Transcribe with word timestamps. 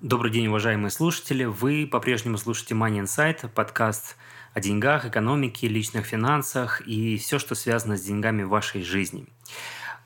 Добрый 0.00 0.32
день, 0.32 0.46
уважаемые 0.46 0.90
слушатели. 0.90 1.44
Вы 1.44 1.86
по-прежнему 1.86 2.38
слушаете 2.38 2.74
Money 2.74 3.02
Insight, 3.02 3.46
подкаст 3.50 4.16
о 4.54 4.60
деньгах, 4.60 5.04
экономике, 5.04 5.68
личных 5.68 6.06
финансах 6.06 6.80
и 6.86 7.18
все, 7.18 7.38
что 7.38 7.54
связано 7.54 7.98
с 7.98 8.00
деньгами 8.00 8.42
в 8.42 8.48
вашей 8.48 8.82
жизни. 8.82 9.26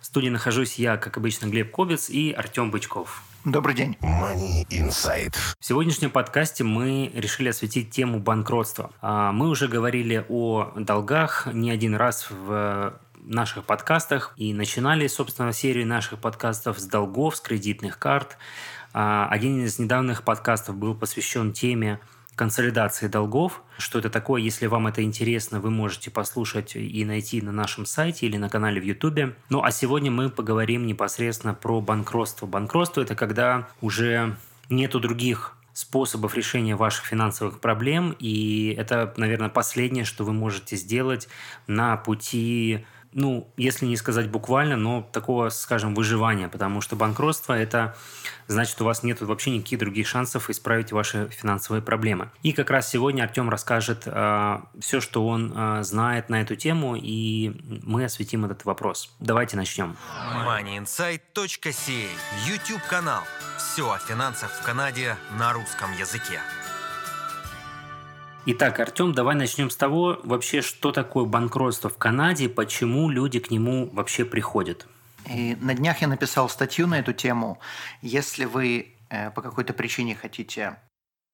В 0.01 0.07
студии 0.07 0.31
нахожусь 0.31 0.81
я, 0.81 0.97
как 0.97 1.17
обычно, 1.17 1.47
Глеб 1.47 1.71
Кобец 1.71 2.11
и 2.11 2.33
Артем 2.33 2.73
Бычков. 2.73 3.23
Добрый 3.45 3.77
день. 3.77 3.97
Money 4.01 4.67
Insight. 4.69 5.37
В 5.61 5.65
сегодняшнем 5.65 6.11
подкасте 6.11 6.65
мы 6.65 7.13
решили 7.15 7.51
осветить 7.51 7.91
тему 7.91 8.19
банкротства. 8.19 8.91
А, 9.01 9.31
Мы 9.31 9.49
уже 9.49 9.69
говорили 9.69 10.27
о 10.29 10.73
долгах 10.77 11.47
не 11.53 11.71
один 11.71 11.95
раз 11.95 12.27
в 12.31 12.99
наших 13.25 13.65
подкастах 13.65 14.35
и 14.37 14.53
начинали, 14.53 15.07
собственно, 15.07 15.53
серию 15.53 15.87
наших 15.87 16.19
подкастов 16.19 16.81
с 16.81 16.85
долгов, 16.85 17.37
с 17.37 17.41
кредитных 17.41 17.99
карт. 17.99 18.37
А, 18.95 19.27
Один 19.29 19.63
из 19.65 19.79
недавних 19.81 20.23
подкастов 20.23 20.77
был 20.77 20.95
посвящен 20.95 21.53
теме 21.53 21.99
консолидации 22.37 23.09
долгов. 23.09 23.63
Что 23.77 23.99
это 23.99 24.09
такое? 24.09 24.41
Если 24.41 24.67
вам 24.67 24.87
это 24.87 25.03
интересно, 25.03 25.61
вы 25.61 25.71
можете 25.71 26.11
послушать 26.11 26.77
и 26.77 27.05
найти 27.05 27.43
на 27.43 27.51
нашем 27.51 27.87
сайте 27.87 28.27
или 28.27 28.37
на 28.37 28.49
канале 28.49 28.81
в 28.81 28.85
Ютубе. 28.85 29.35
Ну 29.51 29.63
а 29.63 29.73
сегодня 29.73 30.11
мы 30.11 30.31
поговорим 30.31 30.87
непосредственно 30.87 31.55
про 31.55 31.81
банкротство. 31.81 32.47
Банкротство– 32.47 33.01
это 33.03 33.17
когда 33.17 33.69
уже 33.81 34.37
нету 34.69 35.01
других 35.01 35.57
способов 35.73 36.37
решения 36.37 36.77
ваших 36.77 37.05
финансовых 37.05 37.59
проблем, 37.59 38.15
и 38.21 38.75
это, 38.79 39.13
наверное, 39.17 39.49
последнее, 39.49 40.05
что 40.05 40.23
вы 40.23 40.33
можете 40.33 40.77
сделать 40.77 41.29
на 41.67 41.97
пути 41.97 42.87
ну, 43.15 43.49
если 43.57 43.87
не 43.87 43.97
сказать 43.97 44.29
буквально, 44.29 44.77
но 44.77 45.09
такого, 45.13 45.49
скажем, 45.49 45.95
выживания, 45.95 46.49
потому 46.49 46.81
что 46.81 46.97
банкротство– 46.97 47.53
это 47.59 47.95
значит, 48.49 48.81
у 48.81 48.85
вас 48.85 49.03
нет 49.03 49.21
вообще 49.21 49.51
никаких 49.51 49.79
других 49.79 50.07
шансов 50.07 50.51
исправить 50.51 50.93
ваши 50.93 51.29
финансовые 51.31 51.83
проблемы. 51.83 52.31
И 52.43 52.53
как 52.53 52.71
раз 52.71 52.89
сегодня 52.89 53.23
Артем 53.23 53.49
расскажет 53.49 54.03
э, 54.07 54.61
все, 54.81 55.01
что 55.01 55.27
он 55.27 55.53
э, 55.55 55.83
знает 55.85 56.29
на 56.29 56.43
эту 56.43 56.57
тему, 56.57 56.97
и 56.97 57.81
мы 57.85 58.05
осветим 58.05 58.45
этот 58.45 58.65
вопрос. 58.65 59.15
Давайте 59.21 59.57
начнем. 59.57 59.97
MoneyInsight.ca 60.47 62.09
YouTube-канал. 62.47 63.23
Все 63.59 63.91
о 63.91 63.99
финансах 63.99 64.51
в 64.51 64.63
Канаде 64.63 65.17
на 65.39 65.53
русском 65.53 65.93
языке. 65.93 66.41
Итак, 68.47 68.79
Артем, 68.79 69.15
давай 69.15 69.37
начнем 69.37 69.71
с 69.71 69.77
того, 69.77 70.21
вообще, 70.23 70.61
что 70.61 70.93
такое 70.93 71.25
банкротство 71.25 71.89
в 71.89 71.97
Канаде, 71.97 72.51
почему 72.51 73.09
люди 73.09 73.39
к 73.39 73.51
нему 73.51 73.89
вообще 73.91 74.27
приходят. 74.27 74.87
И 75.31 75.57
на 75.63 75.73
днях 75.73 76.03
я 76.03 76.09
написал 76.09 76.51
статью 76.51 76.87
на 76.87 76.99
эту 76.99 77.15
тему. 77.15 77.59
Если 78.03 78.45
вы 78.45 78.93
э, 79.09 79.31
по 79.31 79.41
какой-то 79.41 79.73
причине 79.73 80.15
хотите 80.15 80.77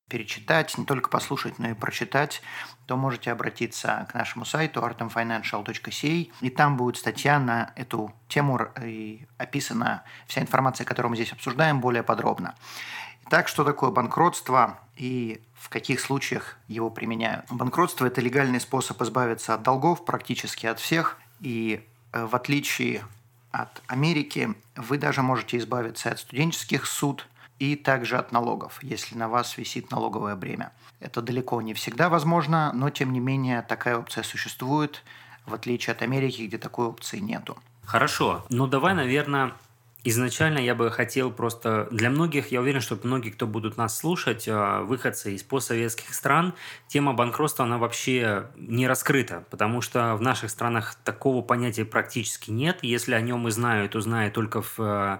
перечитать, 0.08 0.78
не 0.78 0.84
только 0.84 1.08
послушать, 1.08 1.58
но 1.58 1.70
и 1.70 1.74
прочитать, 1.74 2.42
то 2.86 2.96
можете 2.96 3.32
обратиться 3.32 4.06
к 4.10 4.14
нашему 4.14 4.44
сайту 4.44 4.80
artemfinancial.ca, 4.80 6.30
и 6.40 6.50
там 6.50 6.76
будет 6.76 6.96
статья 6.96 7.40
на 7.40 7.72
эту 7.74 8.12
тему, 8.28 8.60
и 8.80 9.26
описана 9.36 10.04
вся 10.26 10.42
информация, 10.42 10.84
которую 10.84 11.10
мы 11.10 11.16
здесь 11.16 11.32
обсуждаем, 11.32 11.80
более 11.80 12.04
подробно. 12.04 12.54
Итак, 13.32 13.46
что 13.46 13.62
такое 13.62 13.92
банкротство 13.92 14.80
и 14.96 15.40
в 15.54 15.68
каких 15.68 16.00
случаях 16.00 16.56
его 16.66 16.90
применяют? 16.90 17.46
Банкротство– 17.48 18.06
это 18.06 18.20
легальный 18.20 18.58
способ 18.58 19.00
избавиться 19.02 19.54
от 19.54 19.62
долгов 19.62 20.04
практически 20.04 20.66
от 20.66 20.80
всех, 20.80 21.16
и 21.38 21.86
э, 22.12 22.26
в 22.26 22.34
отличие 22.34 23.04
от 23.52 23.82
Америки, 23.86 24.52
вы 24.74 24.98
даже 24.98 25.22
можете 25.22 25.58
избавиться 25.58 26.10
от 26.10 26.18
студенческих 26.18 26.86
суд 26.86 27.28
и 27.60 27.76
также 27.76 28.18
от 28.18 28.32
налогов, 28.32 28.82
если 28.82 29.16
на 29.16 29.28
вас 29.28 29.56
висит 29.56 29.92
налоговое 29.92 30.34
бремя. 30.34 30.72
Это 30.98 31.22
далеко 31.22 31.62
не 31.62 31.72
всегда 31.72 32.08
возможно, 32.08 32.72
но 32.74 32.90
тем 32.90 33.12
не 33.12 33.20
менее 33.20 33.62
такая 33.62 33.96
опция 33.96 34.24
существует, 34.24 35.04
в 35.46 35.54
отличие 35.54 35.92
от 35.92 36.02
Америки, 36.02 36.42
где 36.42 36.58
такой 36.58 36.86
опции 36.86 37.20
нету. 37.20 37.56
Хорошо, 37.84 38.44
ну 38.50 38.66
давай, 38.66 38.92
наверное, 38.94 39.52
Изначально 40.02 40.58
я 40.58 40.74
бы 40.74 40.90
хотел 40.90 41.30
просто... 41.30 41.88
Для 41.90 42.10
многих, 42.10 42.52
я 42.52 42.60
уверен, 42.60 42.80
что 42.80 42.98
многие, 43.02 43.30
кто 43.30 43.46
будут 43.46 43.76
нас 43.76 43.96
слушать, 43.96 44.48
э, 44.48 44.80
выходцы 44.82 45.34
из 45.34 45.42
постсоветских 45.42 46.14
стран, 46.14 46.54
тема 46.88 47.12
банкротства, 47.12 47.66
она 47.66 47.76
вообще 47.76 48.46
не 48.56 48.88
раскрыта, 48.88 49.44
потому 49.50 49.82
что 49.82 50.16
в 50.16 50.22
наших 50.22 50.50
странах 50.50 50.94
такого 51.04 51.42
понятия 51.42 51.84
практически 51.84 52.50
нет. 52.50 52.78
Если 52.82 53.12
о 53.12 53.20
нем 53.20 53.46
и 53.48 53.50
знают, 53.50 53.92
то 53.92 54.00
знают 54.00 54.34
только 54.34 54.62
в 54.62 54.78
э, 54.78 55.18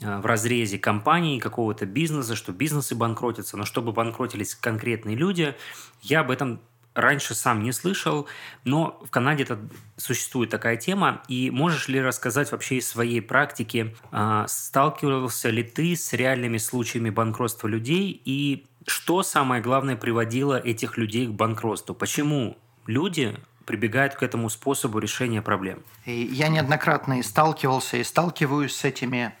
в 0.00 0.26
разрезе 0.26 0.78
компании, 0.78 1.38
какого-то 1.38 1.86
бизнеса, 1.86 2.34
что 2.34 2.52
бизнесы 2.52 2.94
банкротятся, 2.94 3.56
но 3.56 3.64
чтобы 3.64 3.92
банкротились 3.92 4.54
конкретные 4.54 5.16
люди, 5.16 5.54
я 6.00 6.20
об 6.20 6.30
этом 6.30 6.60
раньше 6.94 7.34
сам 7.34 7.62
не 7.62 7.72
слышал, 7.72 8.26
но 8.64 9.00
в 9.04 9.10
Канаде 9.10 9.44
это 9.44 9.58
существует 9.96 10.50
такая 10.50 10.76
тема. 10.76 11.22
И 11.28 11.50
можешь 11.50 11.88
ли 11.88 12.00
рассказать 12.00 12.52
вообще 12.52 12.76
из 12.76 12.88
своей 12.88 13.20
практики, 13.20 13.94
а, 14.10 14.46
сталкивался 14.48 15.50
ли 15.50 15.62
ты 15.62 15.96
с 15.96 16.12
реальными 16.12 16.58
случаями 16.58 17.10
банкротства 17.10 17.68
людей 17.68 18.20
и 18.24 18.66
что 18.86 19.22
самое 19.22 19.62
главное 19.62 19.96
приводило 19.96 20.58
этих 20.58 20.96
людей 20.98 21.26
к 21.26 21.30
банкротству? 21.30 21.94
Почему 21.94 22.58
люди 22.86 23.36
прибегают 23.64 24.14
к 24.14 24.22
этому 24.22 24.50
способу 24.50 24.98
решения 24.98 25.40
проблем? 25.40 25.82
Я 26.04 26.48
неоднократно 26.48 27.20
и 27.20 27.22
сталкивался, 27.22 27.98
и 27.98 28.04
сталкиваюсь 28.04 28.74
с 28.74 28.84
этими 28.84 29.34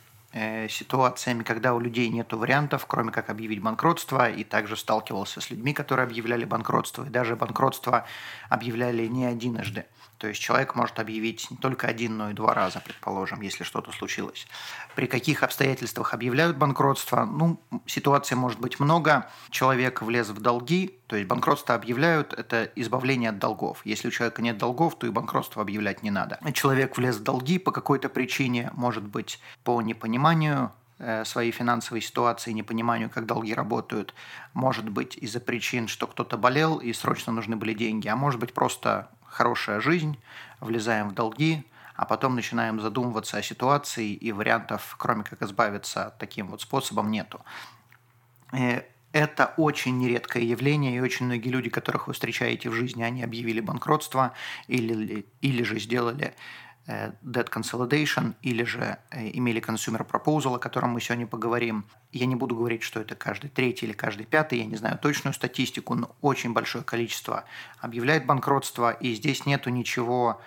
ситуациями, 0.68 1.42
когда 1.42 1.74
у 1.74 1.80
людей 1.80 2.08
нет 2.08 2.32
вариантов, 2.32 2.86
кроме 2.86 3.12
как 3.12 3.28
объявить 3.28 3.60
банкротство, 3.62 4.30
и 4.30 4.44
также 4.44 4.76
сталкивался 4.76 5.40
с 5.40 5.50
людьми, 5.50 5.74
которые 5.74 6.04
объявляли 6.04 6.44
банкротство, 6.44 7.04
и 7.04 7.10
даже 7.10 7.36
банкротство 7.36 8.06
объявляли 8.48 9.06
не 9.06 9.30
единожды. 9.30 9.84
То 10.22 10.28
есть 10.28 10.40
человек 10.40 10.76
может 10.76 11.00
объявить 11.00 11.50
не 11.50 11.56
только 11.56 11.88
один, 11.88 12.16
но 12.16 12.30
и 12.30 12.32
два 12.32 12.54
раза, 12.54 12.78
предположим, 12.78 13.40
если 13.40 13.64
что-то 13.64 13.90
случилось. 13.90 14.46
При 14.94 15.08
каких 15.08 15.42
обстоятельствах 15.42 16.14
объявляют 16.14 16.56
банкротство? 16.56 17.24
Ну, 17.24 17.60
ситуаций 17.86 18.36
может 18.36 18.60
быть 18.60 18.78
много. 18.78 19.28
Человек 19.50 20.00
влез 20.00 20.28
в 20.28 20.40
долги, 20.40 20.96
то 21.08 21.16
есть 21.16 21.26
банкротство 21.26 21.74
объявляют, 21.74 22.34
это 22.34 22.70
избавление 22.76 23.30
от 23.30 23.40
долгов. 23.40 23.80
Если 23.84 24.06
у 24.06 24.10
человека 24.12 24.42
нет 24.42 24.58
долгов, 24.58 24.96
то 24.96 25.08
и 25.08 25.10
банкротство 25.10 25.60
объявлять 25.60 26.04
не 26.04 26.12
надо. 26.12 26.38
Человек 26.52 26.96
влез 26.96 27.16
в 27.16 27.24
долги 27.24 27.58
по 27.58 27.72
какой-то 27.72 28.08
причине, 28.08 28.70
может 28.74 29.02
быть, 29.02 29.40
по 29.64 29.82
непониманию 29.82 30.70
э, 31.00 31.24
своей 31.24 31.50
финансовой 31.50 32.00
ситуации, 32.00 32.52
непониманию, 32.52 33.10
как 33.10 33.26
долги 33.26 33.54
работают. 33.54 34.14
Может 34.54 34.88
быть, 34.88 35.16
из-за 35.16 35.40
причин, 35.40 35.88
что 35.88 36.06
кто-то 36.06 36.38
болел 36.38 36.78
и 36.78 36.92
срочно 36.92 37.32
нужны 37.32 37.56
были 37.56 37.74
деньги, 37.74 38.06
а 38.06 38.14
может 38.14 38.38
быть, 38.38 38.54
просто 38.54 39.08
хорошая 39.32 39.80
жизнь, 39.80 40.18
влезаем 40.60 41.08
в 41.08 41.14
долги, 41.14 41.66
а 41.96 42.04
потом 42.04 42.34
начинаем 42.34 42.80
задумываться 42.80 43.38
о 43.38 43.42
ситуации, 43.42 44.12
и 44.12 44.32
вариантов, 44.32 44.96
кроме 44.98 45.24
как 45.24 45.42
избавиться 45.42 46.14
таким 46.18 46.48
вот 46.48 46.60
способом, 46.60 47.10
нету. 47.10 47.40
Э, 48.52 48.82
это 49.12 49.52
очень 49.56 49.98
нередкое 49.98 50.42
явление, 50.42 50.96
и 50.96 51.00
очень 51.00 51.26
многие 51.26 51.50
люди, 51.50 51.68
которых 51.68 52.08
вы 52.08 52.14
встречаете 52.14 52.70
в 52.70 52.74
жизни, 52.74 53.02
они 53.02 53.22
объявили 53.22 53.60
банкротство 53.60 54.32
или, 54.68 55.26
или 55.42 55.62
же 55.62 55.78
сделали 55.78 56.34
Э, 56.88 57.12
debt 57.22 57.48
consolidation 57.48 58.34
или 58.42 58.64
же 58.64 58.98
э, 59.10 59.30
имели 59.34 59.62
consumer 59.62 60.04
proposal, 60.04 60.56
о 60.56 60.58
котором 60.58 60.90
мы 60.90 61.00
сегодня 61.00 61.28
поговорим. 61.28 61.84
Я 62.10 62.26
не 62.26 62.34
буду 62.34 62.56
говорить, 62.56 62.82
что 62.82 62.98
это 62.98 63.14
каждый 63.14 63.50
третий 63.50 63.86
или 63.86 63.92
каждый 63.92 64.26
пятый, 64.26 64.58
я 64.58 64.64
не 64.64 64.74
знаю 64.74 64.98
точную 64.98 65.32
статистику, 65.32 65.94
но 65.94 66.16
очень 66.20 66.52
большое 66.52 66.82
количество 66.82 67.44
объявляет 67.78 68.26
банкротство, 68.26 68.90
и 68.90 69.14
здесь 69.14 69.46
нету 69.46 69.70
ничего 69.70 70.40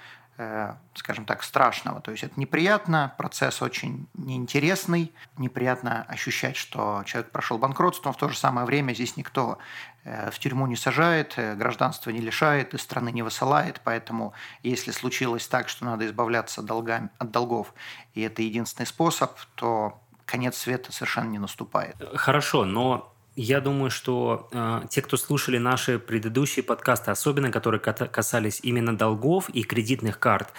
скажем 0.94 1.26
так, 1.26 1.44
страшного. 1.44 2.02
То 2.02 2.12
есть 2.12 2.24
это 2.24 2.38
неприятно, 2.38 3.14
процесс 3.18 3.62
очень 3.62 4.08
неинтересный, 4.16 5.14
неприятно 5.38 6.04
ощущать, 6.10 6.58
что 6.58 7.04
человек 7.06 7.32
прошел 7.32 7.58
банкротство, 7.58 8.10
но 8.10 8.14
в 8.14 8.18
то 8.18 8.28
же 8.28 8.38
самое 8.38 8.66
время 8.66 8.94
здесь 8.94 9.16
никто 9.16 9.58
э, 10.04 10.30
в 10.32 10.40
тюрьму 10.40 10.68
не 10.68 10.76
сажает, 10.76 11.36
э, 11.38 11.56
гражданство 11.56 12.10
не 12.10 12.20
лишает, 12.20 12.74
из 12.74 12.82
страны 12.82 13.14
не 13.14 13.24
высылает, 13.24 13.80
поэтому 13.84 14.34
если 14.62 14.92
случилось 14.92 15.48
так, 15.48 15.70
что 15.70 15.86
надо 15.86 16.06
избавляться 16.06 16.62
долгами, 16.62 17.10
от 17.18 17.32
долгов, 17.32 17.74
и 18.14 18.22
это 18.22 18.42
единственный 18.42 18.88
способ, 18.88 19.38
то 19.56 19.98
конец 20.26 20.58
света 20.58 20.92
совершенно 20.92 21.30
не 21.30 21.40
наступает. 21.40 21.96
Хорошо, 22.16 22.66
но 22.66 23.15
я 23.36 23.60
думаю, 23.62 23.92
что 23.92 24.48
э, 24.52 24.82
те, 24.90 25.02
кто 25.02 25.18
слушали 25.18 25.58
наши 25.58 26.00
предыдущие 26.00 26.64
подкасты, 26.64 27.12
особенно 27.12 27.52
которые 27.52 27.82
касались 27.82 28.60
именно 28.64 28.98
долгов 28.98 29.50
и 29.50 29.64
кредитных 29.64 30.20
карт, 30.20 30.54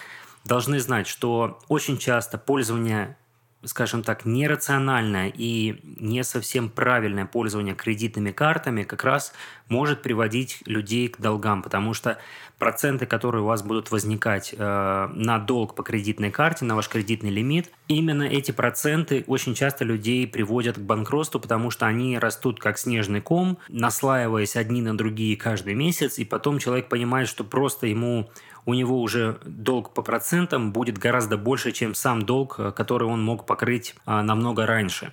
должны 0.44 0.78
знать, 0.78 1.06
что 1.06 1.58
очень 1.69 1.99
часто 1.99 2.38
пользование 2.38 3.17
скажем 3.64 4.03
так, 4.03 4.25
нерациональное 4.25 5.32
и 5.35 5.81
не 5.85 6.23
совсем 6.25 6.69
правильное 6.69 7.26
пользование 7.26 7.75
кредитными 7.75 8.31
картами 8.31 8.82
как 8.82 9.05
раз 9.05 9.32
может 9.69 10.03
приводить 10.03 10.62
людей 10.67 11.08
к 11.08 11.19
долгам, 11.19 11.62
потому 11.62 11.94
что 11.94 12.19
проценты, 12.58 13.06
которые 13.06 13.43
у 13.43 13.47
вас 13.47 13.62
будут 13.62 13.91
возникать 13.91 14.55
э, 14.56 15.08
на 15.12 15.38
долг 15.38 15.75
по 15.75 15.82
кредитной 15.82 16.31
карте, 16.31 16.64
на 16.64 16.76
ваш 16.76 16.88
кредитный 16.88 17.31
лимит, 17.31 17.70
именно 17.88 18.23
эти 18.23 18.53
проценты 18.53 19.25
очень 19.26 19.55
часто 19.55 19.85
людей 19.85 20.26
приводят 20.26 20.76
к 20.76 20.81
банкротству, 20.81 21.41
потому 21.41 21.70
что 21.70 21.87
они 21.87 22.19
растут 22.19 22.61
как 22.61 22.79
снежный 22.79 23.20
ком, 23.20 23.59
наслаиваясь 23.69 24.56
одни 24.56 24.82
на 24.82 24.97
другие 24.97 25.37
каждый 25.37 25.75
месяц, 25.75 26.19
и 26.19 26.25
потом 26.25 26.59
человек 26.59 26.88
понимает, 26.88 27.29
что 27.29 27.43
просто 27.43 27.87
ему 27.87 28.31
у 28.67 28.75
него 28.75 29.01
уже 29.01 29.39
долг 29.45 29.95
по 29.95 30.03
процентам 30.03 30.73
будет 30.73 30.99
гораздо 30.99 31.39
больше, 31.39 31.73
чем 31.73 31.95
сам 31.95 32.23
долг, 32.23 32.57
э, 32.59 32.73
который 32.73 33.09
он 33.09 33.23
мог 33.23 33.47
покрыть 33.47 33.95
а, 34.05 34.23
намного 34.23 34.67
раньше. 34.67 35.13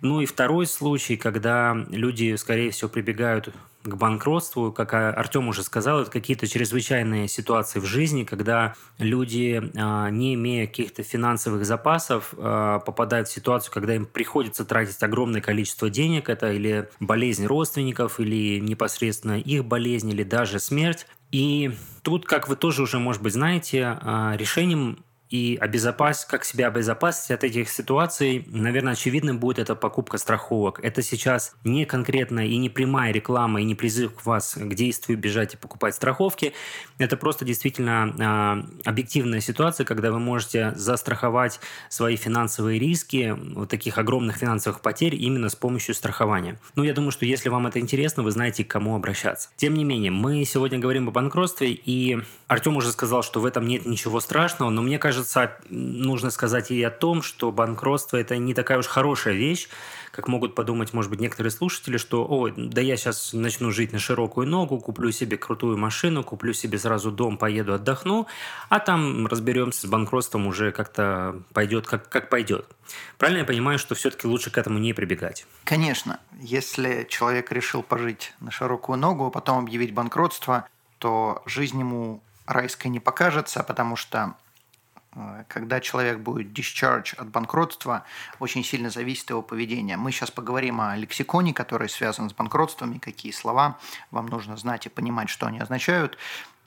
Ну 0.00 0.20
и 0.20 0.26
второй 0.26 0.66
случай, 0.66 1.16
когда 1.16 1.76
люди, 1.90 2.34
скорее 2.36 2.70
всего, 2.70 2.90
прибегают 2.90 3.54
к 3.84 3.94
банкротству, 3.94 4.72
как 4.72 4.92
Артем 4.92 5.48
уже 5.48 5.62
сказал, 5.62 6.02
это 6.02 6.10
какие-то 6.10 6.46
чрезвычайные 6.46 7.28
ситуации 7.28 7.78
в 7.78 7.84
жизни, 7.84 8.24
когда 8.24 8.74
люди, 8.98 9.62
а, 9.76 10.10
не 10.10 10.34
имея 10.34 10.66
каких-то 10.66 11.02
финансовых 11.02 11.64
запасов, 11.64 12.34
а, 12.36 12.80
попадают 12.80 13.28
в 13.28 13.32
ситуацию, 13.32 13.72
когда 13.72 13.94
им 13.94 14.06
приходится 14.06 14.64
тратить 14.64 15.02
огромное 15.02 15.40
количество 15.40 15.88
денег, 15.88 16.28
это 16.28 16.52
или 16.52 16.88
болезнь 17.00 17.46
родственников, 17.46 18.18
или 18.18 18.58
непосредственно 18.58 19.38
их 19.38 19.64
болезнь, 19.64 20.10
или 20.10 20.24
даже 20.24 20.58
смерть. 20.58 21.06
И 21.30 21.72
тут, 22.02 22.24
как 22.24 22.48
вы 22.48 22.56
тоже 22.56 22.82
уже, 22.82 22.98
может 22.98 23.22
быть, 23.22 23.34
знаете, 23.34 23.98
а, 24.00 24.34
решением 24.36 25.04
и 25.30 25.58
обезопасить, 25.60 26.26
как 26.26 26.44
себя 26.44 26.68
обезопасить 26.68 27.30
от 27.30 27.44
этих 27.44 27.68
ситуаций, 27.68 28.46
наверное, 28.48 28.94
очевидным 28.94 29.38
будет 29.38 29.58
эта 29.58 29.74
покупка 29.74 30.18
страховок. 30.18 30.80
Это 30.82 31.02
сейчас 31.02 31.54
не 31.64 31.84
конкретная 31.84 32.46
и 32.46 32.56
не 32.56 32.68
прямая 32.68 33.12
реклама, 33.12 33.60
и 33.60 33.64
не 33.64 33.74
призыв 33.74 34.14
к 34.14 34.24
вас 34.24 34.54
к 34.54 34.74
действию 34.74 35.18
бежать 35.18 35.54
и 35.54 35.56
покупать 35.56 35.94
страховки. 35.94 36.54
Это 36.98 37.16
просто 37.16 37.44
действительно 37.44 38.64
э, 38.84 38.88
объективная 38.88 39.40
ситуация, 39.40 39.84
когда 39.84 40.10
вы 40.10 40.18
можете 40.18 40.72
застраховать 40.74 41.60
свои 41.88 42.16
финансовые 42.16 42.78
риски, 42.78 43.36
вот 43.54 43.68
таких 43.68 43.98
огромных 43.98 44.36
финансовых 44.36 44.80
потерь 44.80 45.14
именно 45.14 45.48
с 45.48 45.56
помощью 45.56 45.94
страхования. 45.94 46.58
Ну, 46.74 46.84
я 46.84 46.94
думаю, 46.94 47.10
что 47.10 47.26
если 47.26 47.48
вам 47.48 47.66
это 47.66 47.80
интересно, 47.80 48.22
вы 48.22 48.30
знаете, 48.30 48.64
к 48.64 48.68
кому 48.68 48.94
обращаться. 48.94 49.50
Тем 49.56 49.74
не 49.74 49.84
менее, 49.84 50.10
мы 50.10 50.44
сегодня 50.44 50.78
говорим 50.78 51.08
о 51.08 51.10
банкротстве, 51.10 51.70
и 51.72 52.18
Артем 52.46 52.76
уже 52.76 52.92
сказал, 52.92 53.22
что 53.22 53.40
в 53.40 53.46
этом 53.46 53.66
нет 53.66 53.84
ничего 53.84 54.20
страшного, 54.20 54.70
но 54.70 54.82
мне 54.82 54.98
кажется, 54.98 55.17
нужно 55.68 56.30
сказать 56.30 56.70
и 56.70 56.82
о 56.82 56.90
том, 56.90 57.22
что 57.22 57.52
банкротство– 57.52 58.16
это 58.18 58.36
не 58.36 58.54
такая 58.54 58.78
уж 58.78 58.86
хорошая 58.86 59.34
вещь, 59.34 59.68
как 60.12 60.28
могут 60.28 60.54
подумать, 60.54 60.92
может 60.92 61.10
быть, 61.10 61.20
некоторые 61.20 61.50
слушатели, 61.50 61.96
что, 61.96 62.26
ой, 62.26 62.52
да 62.56 62.80
я 62.80 62.96
сейчас 62.96 63.32
начну 63.32 63.70
жить 63.70 63.92
на 63.92 63.98
широкую 63.98 64.46
ногу, 64.46 64.78
куплю 64.80 65.12
себе 65.12 65.36
крутую 65.36 65.76
машину, 65.78 66.24
куплю 66.24 66.52
себе 66.52 66.78
сразу 66.78 67.10
дом, 67.10 67.38
поеду 67.38 67.74
отдохну, 67.74 68.26
а 68.68 68.80
там 68.80 69.26
разберемся 69.26 69.82
с 69.82 69.90
банкротством 69.90 70.46
уже 70.46 70.72
как-то 70.72 71.42
пойдет, 71.52 71.86
как, 71.86 72.08
как 72.08 72.28
пойдет. 72.30 72.66
Правильно 73.18 73.40
я 73.40 73.44
понимаю, 73.44 73.78
что 73.78 73.94
все-таки 73.94 74.26
лучше 74.26 74.50
к 74.50 74.58
этому 74.58 74.78
не 74.78 74.92
прибегать? 74.92 75.46
Конечно. 75.64 76.20
Если 76.40 77.06
человек 77.08 77.52
решил 77.52 77.82
пожить 77.82 78.32
на 78.40 78.50
широкую 78.50 78.98
ногу, 78.98 79.26
а 79.26 79.30
потом 79.30 79.58
объявить 79.58 79.92
банкротство, 79.92 80.66
то 80.98 81.42
жизнь 81.46 81.78
ему 81.78 82.22
райской 82.46 82.88
не 82.88 83.00
покажется, 83.00 83.62
потому 83.62 83.96
что 83.96 84.34
когда 85.48 85.80
человек 85.80 86.18
будет 86.18 86.48
discharge 86.48 87.14
от 87.16 87.28
банкротства, 87.30 88.04
очень 88.38 88.64
сильно 88.64 88.90
зависит 88.90 89.30
его 89.30 89.42
поведение. 89.42 89.96
Мы 89.96 90.12
сейчас 90.12 90.30
поговорим 90.30 90.80
о 90.80 90.96
лексиконе, 90.96 91.52
который 91.54 91.88
связан 91.88 92.30
с 92.30 92.32
банкротствами, 92.32 92.98
какие 92.98 93.32
слова 93.32 93.78
вам 94.10 94.26
нужно 94.26 94.56
знать 94.56 94.86
и 94.86 94.88
понимать, 94.88 95.28
что 95.28 95.46
они 95.46 95.58
означают. 95.58 96.18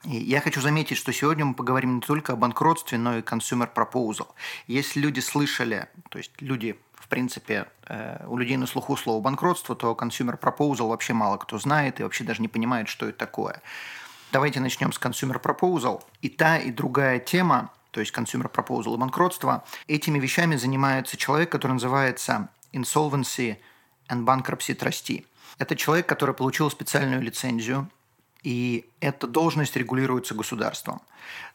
И 0.04 0.18
я 0.18 0.42
хочу 0.42 0.62
заметить, 0.62 0.98
что 0.98 1.14
сегодня 1.14 1.46
мы 1.46 1.54
поговорим 1.54 1.96
не 1.96 2.02
только 2.02 2.34
о 2.34 2.36
банкротстве, 2.36 2.98
но 2.98 3.18
и 3.18 3.22
consumer 3.22 3.70
proposal. 3.72 4.28
Если 4.68 5.00
люди 5.00 5.20
слышали, 5.20 5.88
то 6.10 6.18
есть 6.18 6.32
люди 6.40 6.80
в 6.94 7.08
принципе, 7.08 7.68
э, 7.88 8.26
у 8.28 8.38
людей 8.38 8.56
на 8.58 8.68
слуху 8.68 8.96
слово 8.96 9.22
банкротство, 9.22 9.76
то 9.76 9.98
consumer 10.00 10.40
proposal 10.40 10.90
вообще 10.90 11.14
мало 11.14 11.38
кто 11.38 11.58
знает 11.58 12.00
и 12.00 12.04
вообще 12.04 12.24
даже 12.24 12.42
не 12.42 12.48
понимает, 12.48 12.88
что 12.88 13.08
это 13.08 13.18
такое. 13.18 13.62
Давайте 14.32 14.62
начнем 14.62 14.94
с 14.94 15.00
Consumer 15.00 15.42
Proposal. 15.42 16.02
И 16.22 16.30
та, 16.30 16.58
и 16.58 16.72
другая 16.72 17.20
тема, 17.20 17.70
то 17.92 18.00
есть 18.00 18.14
Consumer 18.14 18.52
Proposal 18.52 18.96
и 18.96 18.98
банкротство, 18.98 19.64
этими 19.88 20.20
вещами 20.20 20.56
занимается 20.56 21.18
человек, 21.18 21.52
который 21.52 21.74
называется 21.74 22.50
Insolvency 22.74 23.58
and 24.10 24.26
Bankruptcy 24.26 24.76
Trustee. 24.78 25.26
Это 25.58 25.76
человек, 25.76 26.08
который 26.08 26.34
получил 26.34 26.70
специальную 26.72 27.22
лицензию, 27.22 27.90
и 28.44 28.90
эта 29.00 29.28
должность 29.28 29.76
регулируется 29.76 30.34
государством. 30.34 31.02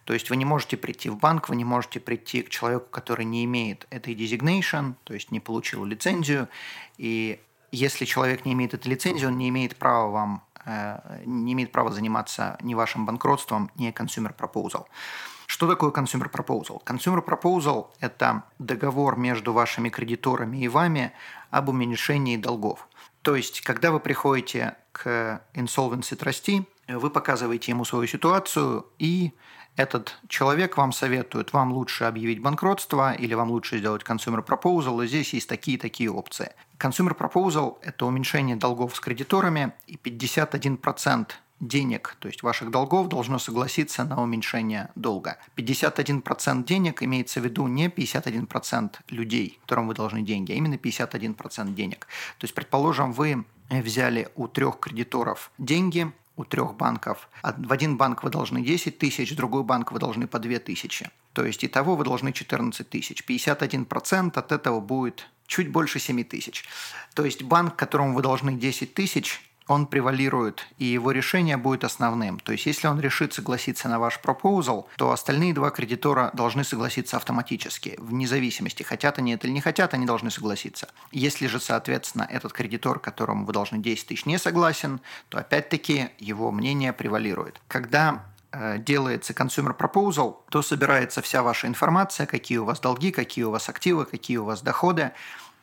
То 0.05 0.15
есть 0.15 0.31
вы 0.31 0.37
не 0.37 0.45
можете 0.45 0.77
прийти 0.77 1.09
в 1.09 1.19
банк, 1.19 1.49
вы 1.49 1.57
не 1.57 1.65
можете 1.65 1.99
прийти 1.99 2.43
к 2.43 2.49
человеку, 2.49 2.87
который 2.91 3.25
не 3.25 3.45
имеет 3.45 3.89
этой 3.91 4.15
designation, 4.15 4.95
то 5.03 5.15
есть 5.15 5.33
не 5.33 5.41
получил 5.41 5.85
лицензию. 5.85 6.49
И 6.97 7.41
если 7.73 8.05
человек 8.05 8.45
не 8.45 8.53
имеет 8.53 8.75
этой 8.75 8.89
лицензии, 8.89 9.27
он 9.27 9.37
не 9.37 9.49
имеет 9.49 9.77
права 9.77 10.11
вам 10.11 10.43
Э, 10.67 10.99
не 11.25 11.53
имеет 11.53 11.71
права 11.71 11.93
заниматься 11.93 12.59
ни 12.61 12.75
вашим 12.75 13.07
банкротством, 13.07 13.71
ни 13.77 13.93
consumer 13.93 14.35
proposal. 14.37 14.87
Что 15.47 15.69
такое 15.69 15.91
consumer 15.91 16.31
proposal? 16.31 16.83
Consumer 16.85 17.25
proposal– 17.25 17.89
это 18.01 18.43
договор 18.59 19.17
между 19.17 19.53
вашими 19.53 19.89
кредиторами 19.89 20.59
и 20.59 20.69
вами 20.69 21.13
об 21.51 21.69
уменьшении 21.69 22.37
долгов. 22.37 22.89
То 23.23 23.37
есть, 23.37 23.61
когда 23.61 23.91
вы 23.91 24.01
приходите 24.01 24.77
к 24.93 25.41
insolvency 25.55 26.17
trustee, 26.17 26.65
вы 26.89 27.11
показываете 27.11 27.73
ему 27.73 27.85
свою 27.85 28.07
ситуацию, 28.07 28.87
и 28.99 29.33
этот 29.77 30.17
человек 30.29 30.77
вам 30.77 30.93
советует, 30.93 31.53
вам 31.53 31.73
лучше 31.73 32.05
объявить 32.05 32.41
банкротство 32.41 33.13
или 33.13 33.35
вам 33.35 33.51
лучше 33.51 33.79
сделать 33.79 34.03
consumer 34.03 34.45
proposal, 34.45 35.05
и 35.05 35.09
здесь 35.09 35.35
есть 35.35 35.49
такие-такие 35.49 36.11
опции. 36.11 36.53
Consumer 36.79 37.17
proposal– 37.17 37.79
это 37.83 38.07
уменьшение 38.07 38.57
долгов 38.57 38.97
с 38.97 39.01
кредиторами, 39.01 39.73
и 39.87 39.97
51% 39.97 41.31
денег, 41.61 42.17
то 42.19 42.29
есть 42.29 42.43
ваших 42.43 42.71
долгов, 42.71 43.09
должно 43.09 43.39
согласиться 43.39 44.05
на 44.05 44.23
уменьшение 44.23 44.91
долга. 44.95 45.39
51% 45.57 46.65
денег 46.65 47.03
имеется 47.03 47.41
в 47.41 47.45
виду 47.45 47.67
не 47.67 47.89
51% 47.89 48.97
людей, 49.09 49.59
которым 49.63 49.89
вы 49.89 49.95
должны 49.95 50.23
деньги, 50.23 50.53
а 50.53 50.55
именно 50.55 50.75
51% 50.75 51.75
денег. 51.75 52.07
То 52.39 52.45
есть, 52.45 52.55
предположим, 52.55 53.13
вы 53.13 53.45
взяли 53.71 54.29
у 54.35 54.49
трех 54.49 54.79
кредиторов 54.79 55.51
деньги, 55.59 56.13
у 56.37 56.45
трех 56.45 56.75
банков. 56.75 57.29
В 57.43 57.73
один 57.73 57.97
банк 57.97 58.23
вы 58.23 58.31
должны 58.31 58.63
10 58.63 58.99
тысяч, 58.99 59.33
в 59.33 59.37
другой 59.37 59.63
банк 59.65 59.93
вы 59.93 59.99
должны 59.99 60.27
по 60.27 60.39
2 60.39 60.59
тысячи. 60.59 61.11
То 61.33 61.45
есть 61.45 61.65
итого 61.65 61.97
вы 61.97 62.05
должны 62.05 62.33
14 62.33 62.89
тысяч. 62.89 63.25
51% 63.27 64.39
от 64.39 64.53
этого 64.53 64.81
будет 64.81 65.29
чуть 65.47 65.71
больше 65.71 65.99
7 65.99 66.25
тысяч. 66.25 66.65
То 67.15 67.25
есть 67.25 67.43
банк, 67.43 67.77
которому 67.77 68.15
вы 68.15 68.23
должны 68.23 68.55
10 68.55 68.95
тысяч, 68.95 69.41
он 69.69 69.87
превалирует, 69.87 70.67
и 70.79 70.85
его 70.85 71.11
решение 71.11 71.57
будет 71.57 71.85
основным. 71.85 72.39
То 72.39 72.53
есть, 72.53 72.67
если 72.67 72.87
он 72.87 73.01
решит 73.01 73.33
согласиться 73.33 73.89
на 73.89 73.99
ваш 73.99 74.21
пропозал, 74.21 74.89
то 74.97 75.11
остальные 75.11 75.55
два 75.55 75.71
кредитора 75.71 76.31
должны 76.35 76.63
согласиться 76.65 77.17
автоматически, 77.17 77.97
вне 77.99 78.27
зависимости, 78.27 78.83
хотят 78.83 79.19
они 79.19 79.35
это 79.35 79.47
или 79.47 79.55
не 79.55 79.61
хотят, 79.61 79.95
они 79.95 80.07
должны 80.07 80.31
согласиться. 80.31 80.89
Если 81.11 81.47
же, 81.47 81.61
соответственно, 81.61 82.27
этот 82.31 82.53
кредитор, 82.53 83.01
которому 83.01 83.45
вы 83.45 83.53
должны 83.53 83.79
10 83.79 84.07
тысяч, 84.07 84.27
не 84.27 84.39
согласен, 84.39 85.01
то 85.29 85.39
опять-таки 85.39 86.11
его 86.19 86.53
мнение 86.53 86.93
превалирует. 86.93 87.61
Когда 87.67 88.25
э, 88.53 88.79
делается 88.79 89.33
consumer 89.33 89.77
proposal, 89.77 90.37
то 90.49 90.63
собирается 90.63 91.23
вся 91.23 91.43
ваша 91.43 91.67
информация, 91.67 92.27
какие 92.27 92.59
у 92.59 92.65
вас 92.65 92.81
долги, 92.81 93.11
какие 93.11 93.45
у 93.45 93.51
вас 93.51 93.69
активы, 93.69 94.05
какие 94.05 94.37
у 94.37 94.45
вас 94.45 94.63
доходы, 94.63 95.13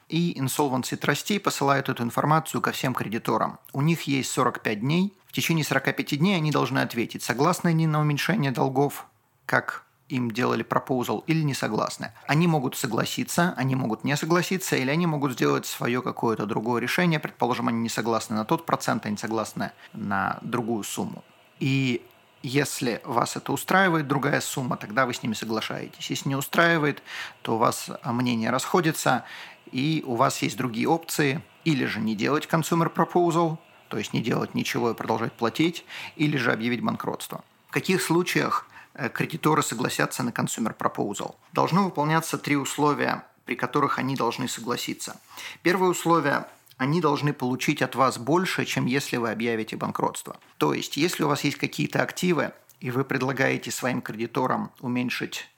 и 0.09 0.39
Insolvency 0.39 0.99
Trustee 0.99 1.39
посылают 1.39 1.89
эту 1.89 2.03
информацию 2.03 2.61
ко 2.61 2.71
всем 2.71 2.93
кредиторам. 2.93 3.59
У 3.71 3.81
них 3.81 4.03
есть 4.03 4.31
45 4.31 4.79
дней. 4.79 5.13
В 5.27 5.33
течение 5.33 5.65
45 5.65 6.19
дней 6.19 6.35
они 6.35 6.51
должны 6.51 6.79
ответить, 6.79 7.23
согласны 7.23 7.69
они 7.69 7.87
на 7.87 7.99
уменьшение 7.99 8.51
долгов, 8.51 9.07
как 9.45 9.83
им 10.09 10.31
делали 10.31 10.63
пропозал, 10.63 11.23
или 11.27 11.41
не 11.41 11.53
согласны. 11.53 12.11
Они 12.27 12.47
могут 12.47 12.75
согласиться, 12.75 13.53
они 13.57 13.75
могут 13.75 14.03
не 14.03 14.15
согласиться, 14.15 14.75
или 14.75 14.91
они 14.91 15.07
могут 15.07 15.33
сделать 15.33 15.65
свое 15.65 16.01
какое-то 16.01 16.45
другое 16.45 16.81
решение. 16.81 17.19
Предположим, 17.19 17.67
они 17.67 17.79
не 17.79 17.89
согласны 17.89 18.35
на 18.35 18.45
тот 18.45 18.65
процент, 18.65 19.05
они 19.05 19.17
согласны 19.17 19.71
на 19.93 20.37
другую 20.41 20.83
сумму. 20.83 21.23
И 21.59 22.05
если 22.43 23.01
вас 23.05 23.37
это 23.37 23.53
устраивает, 23.53 24.07
другая 24.07 24.41
сумма, 24.41 24.75
тогда 24.75 25.05
вы 25.05 25.13
с 25.13 25.23
ними 25.23 25.33
соглашаетесь. 25.33 26.09
Если 26.09 26.27
не 26.27 26.35
устраивает, 26.35 27.01
то 27.41 27.55
у 27.55 27.57
вас 27.57 27.89
мнение 28.03 28.49
расходится, 28.49 29.23
и 29.71 30.03
у 30.05 30.15
вас 30.15 30.41
есть 30.41 30.57
другие 30.57 30.87
опции, 30.87 31.41
или 31.65 31.85
же 31.85 31.99
не 31.99 32.15
делать 32.15 32.47
consumer 32.51 32.93
proposal, 32.93 33.57
то 33.87 33.97
есть 33.97 34.13
не 34.13 34.21
делать 34.21 34.55
ничего 34.55 34.91
и 34.91 34.93
продолжать 34.93 35.33
платить, 35.33 35.85
или 36.15 36.37
же 36.37 36.51
объявить 36.51 36.81
банкротство. 36.81 37.43
В 37.67 37.71
каких 37.71 38.01
случаях 38.01 38.67
э, 38.93 39.09
кредиторы 39.09 39.63
согласятся 39.63 40.23
на 40.23 40.29
consumer 40.29 40.75
proposal? 40.75 41.35
Должно 41.51 41.83
выполняться 41.83 42.37
три 42.37 42.55
условия, 42.55 43.25
при 43.45 43.55
которых 43.55 43.99
они 43.99 44.15
должны 44.15 44.47
согласиться. 44.47 45.19
Первое 45.61 45.89
условие 45.89 46.47
они 46.77 47.01
должны 47.01 47.33
получить 47.33 47.81
от 47.81 47.95
вас 47.95 48.17
больше, 48.17 48.65
чем 48.65 48.85
если 48.85 49.17
вы 49.17 49.31
объявите 49.31 49.75
банкротство. 49.75 50.37
То 50.57 50.73
есть, 50.73 50.97
если 50.97 51.23
у 51.23 51.27
вас 51.27 51.43
есть 51.43 51.57
какие-то 51.57 52.01
активы, 52.01 52.51
и 52.79 52.91
вы 52.91 53.05
предлагаете 53.05 53.71
своим 53.71 54.01
кредиторам 54.01 54.71
уменьшить 54.81 55.49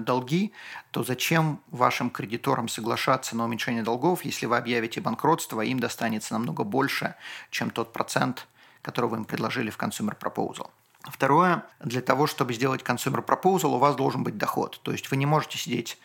долги, 0.00 0.52
то 0.90 1.02
зачем 1.02 1.60
вашим 1.70 2.10
кредиторам 2.10 2.68
соглашаться 2.68 3.36
на 3.36 3.44
уменьшение 3.44 3.82
долгов, 3.82 4.24
если 4.24 4.46
вы 4.46 4.56
объявите 4.56 5.00
банкротство, 5.00 5.60
им 5.60 5.80
достанется 5.80 6.34
намного 6.34 6.64
больше, 6.64 7.14
чем 7.50 7.70
тот 7.70 7.92
процент, 7.92 8.46
который 8.82 9.10
вы 9.10 9.18
им 9.18 9.24
предложили 9.24 9.70
в 9.70 9.78
Consumer 9.78 10.16
Proposal. 10.18 10.70
Второе, 11.02 11.64
для 11.80 12.00
того, 12.00 12.26
чтобы 12.26 12.54
сделать 12.54 12.82
Consumer 12.82 13.24
Proposal, 13.24 13.74
у 13.74 13.78
вас 13.78 13.96
должен 13.96 14.22
быть 14.22 14.38
доход. 14.38 14.80
То 14.82 14.92
есть 14.92 15.10
вы 15.10 15.16
не 15.16 15.26
можете 15.26 15.58
сидеть 15.58 15.98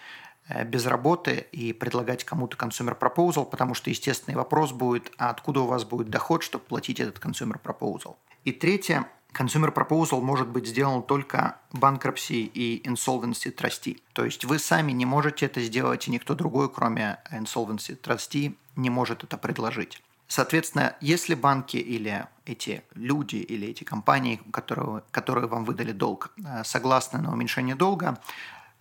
Э, 0.50 0.64
без 0.64 0.86
работы 0.86 1.46
и 1.52 1.74
предлагать 1.74 2.24
кому-то 2.24 2.58
consumer 2.58 2.98
proposal, 2.98 3.46
потому 3.46 3.74
что 3.74 3.90
естественный 3.90 4.36
вопрос 4.36 4.72
будет, 4.72 5.12
а 5.18 5.30
откуда 5.30 5.62
у 5.62 5.66
вас 5.66 5.84
будет 5.84 6.10
доход, 6.10 6.44
чтобы 6.44 6.64
платить 6.64 7.00
этот 7.00 7.18
consumer 7.24 7.60
proposal. 7.62 8.16
И 8.46 8.54
третье, 8.54 9.08
consumer 9.38 9.74
proposal 9.74 10.22
может 10.22 10.48
быть 10.48 10.68
сделан 10.68 11.04
только 11.04 11.58
bankruptcy 11.72 12.50
и 12.54 12.82
insolvency 12.86 13.54
trustee. 13.56 14.02
То 14.14 14.26
есть 14.26 14.46
вы 14.46 14.60
сами 14.60 14.92
не 14.92 15.06
можете 15.06 15.46
это 15.46 15.62
сделать, 15.62 16.08
и 16.08 16.12
никто 16.12 16.34
другой, 16.34 16.72
кроме 16.72 17.20
insolvency 17.32 18.00
trustee, 18.00 18.56
не 18.76 18.90
может 18.90 19.24
это 19.24 19.38
предложить. 19.38 20.02
Соответственно, 20.28 20.96
если 21.00 21.36
банки 21.36 21.78
или 21.78 22.28
эти 22.46 22.84
люди 22.96 23.38
или 23.38 23.68
эти 23.68 23.84
компании, 23.84 24.42
которые, 24.52 25.04
которые 25.12 25.48
вам 25.48 25.64
выдали 25.64 25.94
долг, 25.94 26.32
э, 26.38 26.64
согласны 26.64 27.22
на 27.22 27.32
уменьшение 27.32 27.76
долга, 27.76 28.20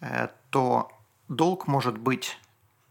э, 0.01 0.29
то 0.51 0.91
долг 1.29 1.69
может 1.69 1.99
быть, 1.99 2.39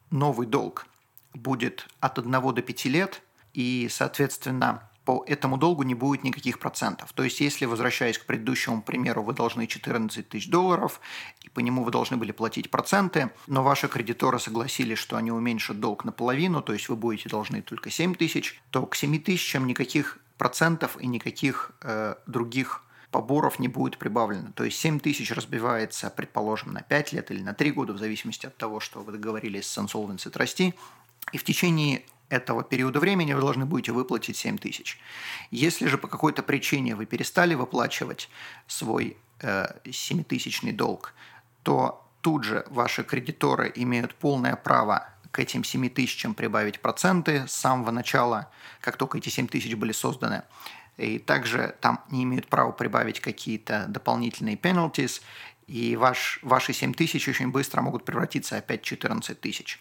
новый 0.10 0.48
долг 0.48 0.88
будет 1.34 1.88
от 2.00 2.18
1 2.18 2.54
до 2.54 2.62
5 2.62 2.86
лет, 2.86 3.22
и, 3.54 3.88
соответственно, 3.90 4.90
по 5.06 5.24
этому 5.28 5.58
долгу 5.58 5.84
не 5.84 5.94
будет 5.94 6.24
никаких 6.24 6.60
процентов. 6.60 7.14
То 7.14 7.24
есть, 7.24 7.40
если, 7.40 7.66
возвращаясь 7.66 8.18
к 8.18 8.26
предыдущему 8.26 8.82
примеру, 8.82 9.24
вы 9.24 9.34
должны 9.34 9.68
14 9.68 10.28
тысяч 10.28 10.50
долларов, 10.50 11.00
и 11.42 11.50
по 11.50 11.60
нему 11.60 11.84
вы 11.84 11.92
должны 11.92 12.18
были 12.18 12.32
платить 12.32 12.72
проценты, 12.72 13.32
но 13.46 13.64
ваши 13.64 13.88
кредиторы 13.88 14.40
согласились, 14.40 14.98
что 14.98 15.16
они 15.16 15.32
уменьшат 15.32 15.80
долг 15.80 16.06
наполовину, 16.06 16.62
то 16.62 16.74
есть 16.74 16.90
вы 16.90 16.96
будете 16.96 17.30
должны 17.30 17.62
только 17.62 17.92
7 17.92 18.16
тысяч, 18.16 18.60
то 18.72 18.86
к 18.88 18.96
7 18.96 19.20
тысячам 19.22 19.68
никаких 19.68 20.18
процентов 20.38 20.98
и 21.00 21.06
никаких 21.06 21.72
э, 21.84 22.16
других 22.26 22.84
поборов 23.12 23.60
не 23.60 23.68
будет 23.68 23.98
прибавлено. 23.98 24.52
То 24.56 24.64
есть 24.64 24.78
7 24.80 25.00
тысяч 25.00 25.32
разбивается, 25.32 26.10
предположим, 26.10 26.74
на 26.74 26.82
5 26.82 27.14
лет 27.14 27.32
или 27.32 27.42
на 27.42 27.54
3 27.54 27.72
года, 27.72 27.94
в 27.94 27.98
зависимости 27.98 28.48
от 28.48 28.58
того, 28.58 28.80
что 28.80 29.02
вы 29.02 29.12
договорились 29.14 29.68
с 29.68 29.78
Insolvency 29.78 30.32
Trustee. 30.32 30.74
И 31.32 31.38
в 31.38 31.44
течение 31.44 32.04
этого 32.30 32.64
периода 32.64 33.00
времени 33.00 33.34
вы 33.34 33.42
должны 33.42 33.66
будете 33.66 33.92
выплатить 33.92 34.38
7 34.38 34.58
тысяч. 34.58 35.00
Если 35.52 35.88
же 35.88 35.98
по 35.98 36.08
какой-то 36.08 36.44
причине 36.44 36.96
вы 36.96 37.06
перестали 37.06 37.54
выплачивать 37.54 38.30
свой 38.68 39.18
э, 39.42 39.68
7-тысячный 39.86 40.72
долг, 40.72 41.14
то 41.64 42.06
тут 42.22 42.44
же 42.44 42.66
ваши 42.70 43.04
кредиторы 43.04 43.72
имеют 43.76 44.16
полное 44.16 44.56
право 44.56 45.10
к 45.32 45.40
этим 45.40 45.64
7 45.64 45.90
тысячам 45.90 46.34
прибавить 46.34 46.80
проценты 46.80 47.48
с 47.48 47.52
самого 47.52 47.92
начала, 47.92 48.50
как 48.82 48.98
только 48.98 49.18
эти 49.18 49.30
7 49.30 49.48
тысяч 49.48 49.76
были 49.76 49.92
созданы. 49.92 50.44
И 50.98 51.20
также 51.20 51.76
там 51.82 52.00
не 52.10 52.24
имеют 52.24 52.48
права 52.48 52.72
прибавить 52.72 53.20
какие-то 53.20 53.86
дополнительные 53.90 54.56
penalties, 54.56 55.22
и 55.68 55.96
ваш, 55.96 56.40
ваши 56.44 56.74
7 56.74 56.94
тысяч 56.94 57.28
очень 57.28 57.50
быстро 57.50 57.82
могут 57.82 58.06
превратиться 58.06 58.58
опять 58.58 58.82
в 58.82 58.86
14 58.86 59.40
тысяч. 59.40 59.80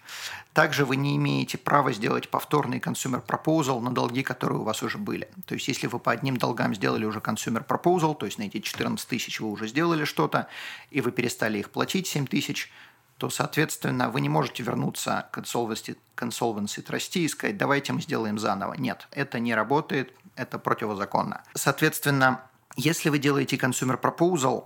Также 0.52 0.84
вы 0.84 0.96
не 0.96 1.16
имеете 1.16 1.58
права 1.58 1.92
сделать 1.92 2.30
повторный 2.30 2.78
consumer 2.78 3.24
proposal 3.24 3.80
на 3.80 3.90
долги, 3.90 4.22
которые 4.22 4.60
у 4.60 4.64
вас 4.64 4.82
уже 4.82 4.98
были. 4.98 5.28
То 5.46 5.54
есть, 5.54 5.68
если 5.68 5.86
вы 5.86 5.98
по 5.98 6.12
одним 6.12 6.38
долгам 6.38 6.74
сделали 6.74 7.04
уже 7.04 7.18
consumer 7.18 7.66
proposal, 7.66 8.14
то 8.14 8.26
есть 8.26 8.38
на 8.38 8.44
эти 8.44 8.60
14 8.60 9.06
тысяч 9.06 9.40
вы 9.40 9.50
уже 9.50 9.68
сделали 9.68 10.04
что-то, 10.04 10.48
и 10.90 11.00
вы 11.00 11.12
перестали 11.12 11.58
их 11.58 11.70
платить 11.70 12.06
7 12.06 12.26
тысяч, 12.26 12.72
то, 13.18 13.30
соответственно, 13.30 14.10
вы 14.10 14.20
не 14.20 14.28
можете 14.28 14.62
вернуться 14.62 15.28
к 15.32 15.38
insolvency, 15.38 15.96
к 16.14 16.22
insolvency 16.22 16.84
trustee 16.84 17.20
и 17.20 17.28
сказать, 17.28 17.56
давайте 17.56 17.92
мы 17.92 18.00
сделаем 18.00 18.38
заново. 18.38 18.74
Нет, 18.74 19.06
это 19.10 19.38
не 19.38 19.54
работает, 19.54 20.12
это 20.34 20.58
противозаконно. 20.58 21.42
Соответственно, 21.54 22.42
если 22.76 23.10
вы 23.10 23.18
делаете 23.18 23.56
consumer 23.56 24.00
proposal, 24.00 24.64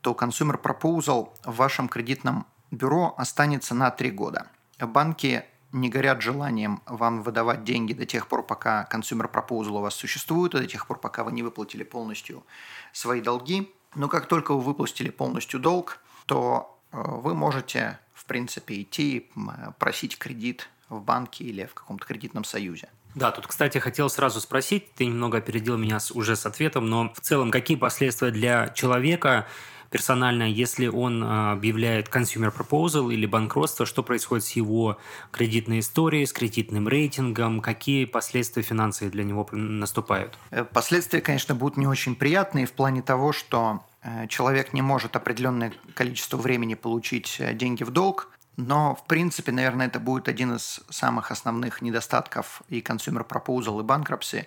то 0.00 0.12
consumer 0.12 0.60
proposal 0.60 1.30
в 1.44 1.56
вашем 1.56 1.88
кредитном 1.88 2.46
бюро 2.70 3.14
останется 3.16 3.74
на 3.74 3.90
три 3.90 4.10
года. 4.10 4.46
Банки 4.78 5.44
не 5.72 5.88
горят 5.88 6.20
желанием 6.20 6.82
вам 6.86 7.22
выдавать 7.22 7.64
деньги 7.64 7.92
до 7.92 8.06
тех 8.06 8.26
пор, 8.26 8.44
пока 8.44 8.88
consumer 8.90 9.30
proposal 9.30 9.78
у 9.78 9.80
вас 9.80 9.94
существует, 9.94 10.52
до 10.52 10.66
тех 10.66 10.86
пор, 10.86 10.98
пока 10.98 11.24
вы 11.24 11.32
не 11.32 11.42
выплатили 11.42 11.84
полностью 11.84 12.44
свои 12.92 13.20
долги. 13.20 13.72
Но 13.94 14.08
как 14.08 14.26
только 14.26 14.54
вы 14.54 14.60
выплатили 14.60 15.10
полностью 15.10 15.60
долг, 15.60 15.98
то 16.26 16.78
э, 16.92 17.02
вы 17.02 17.34
можете, 17.34 17.98
в 18.14 18.24
принципе, 18.24 18.82
идти 18.82 19.30
просить 19.78 20.18
кредит 20.18 20.68
в 20.88 21.00
банке 21.00 21.44
или 21.44 21.66
в 21.66 21.74
каком-то 21.74 22.06
кредитном 22.06 22.44
союзе. 22.44 22.88
Да, 23.14 23.32
тут, 23.32 23.48
кстати, 23.48 23.78
хотел 23.78 24.08
сразу 24.08 24.40
спросить, 24.40 24.94
ты 24.94 25.06
немного 25.06 25.38
опередил 25.38 25.76
меня 25.76 25.98
уже 26.14 26.36
с 26.36 26.46
ответом, 26.46 26.88
но 26.88 27.12
в 27.12 27.20
целом 27.20 27.50
какие 27.50 27.76
последствия 27.76 28.30
для 28.30 28.68
человека 28.68 29.48
персонально, 29.90 30.44
если 30.44 30.86
он 30.86 31.22
а, 31.22 31.52
объявляет 31.52 32.08
consumer 32.08 32.54
proposal 32.54 33.12
или 33.12 33.26
банкротство, 33.26 33.86
что 33.86 34.02
происходит 34.02 34.44
с 34.44 34.52
его 34.52 34.98
кредитной 35.30 35.80
историей, 35.80 36.26
с 36.26 36.32
кредитным 36.32 36.88
рейтингом, 36.88 37.60
какие 37.60 38.04
последствия 38.04 38.62
финансовые 38.62 39.10
для 39.10 39.24
него 39.24 39.48
наступают? 39.52 40.38
Э, 40.50 40.64
последствия, 40.64 41.20
конечно, 41.20 41.54
будут 41.54 41.76
не 41.76 41.86
очень 41.86 42.14
приятные 42.14 42.66
в 42.66 42.72
плане 42.72 43.02
того, 43.02 43.32
что 43.32 43.84
э, 44.02 44.26
человек 44.28 44.72
не 44.72 44.82
может 44.82 45.16
определенное 45.16 45.72
количество 45.94 46.36
времени 46.36 46.74
получить 46.74 47.36
э, 47.40 47.52
деньги 47.54 47.82
в 47.82 47.90
долг, 47.90 48.28
но, 48.56 48.94
в 48.94 49.04
принципе, 49.06 49.52
наверное, 49.52 49.86
это 49.86 50.00
будет 50.00 50.28
один 50.28 50.56
из 50.56 50.80
самых 50.90 51.30
основных 51.30 51.82
недостатков 51.82 52.62
и 52.68 52.80
consumer 52.80 53.26
proposal, 53.26 53.80
и 53.80 54.46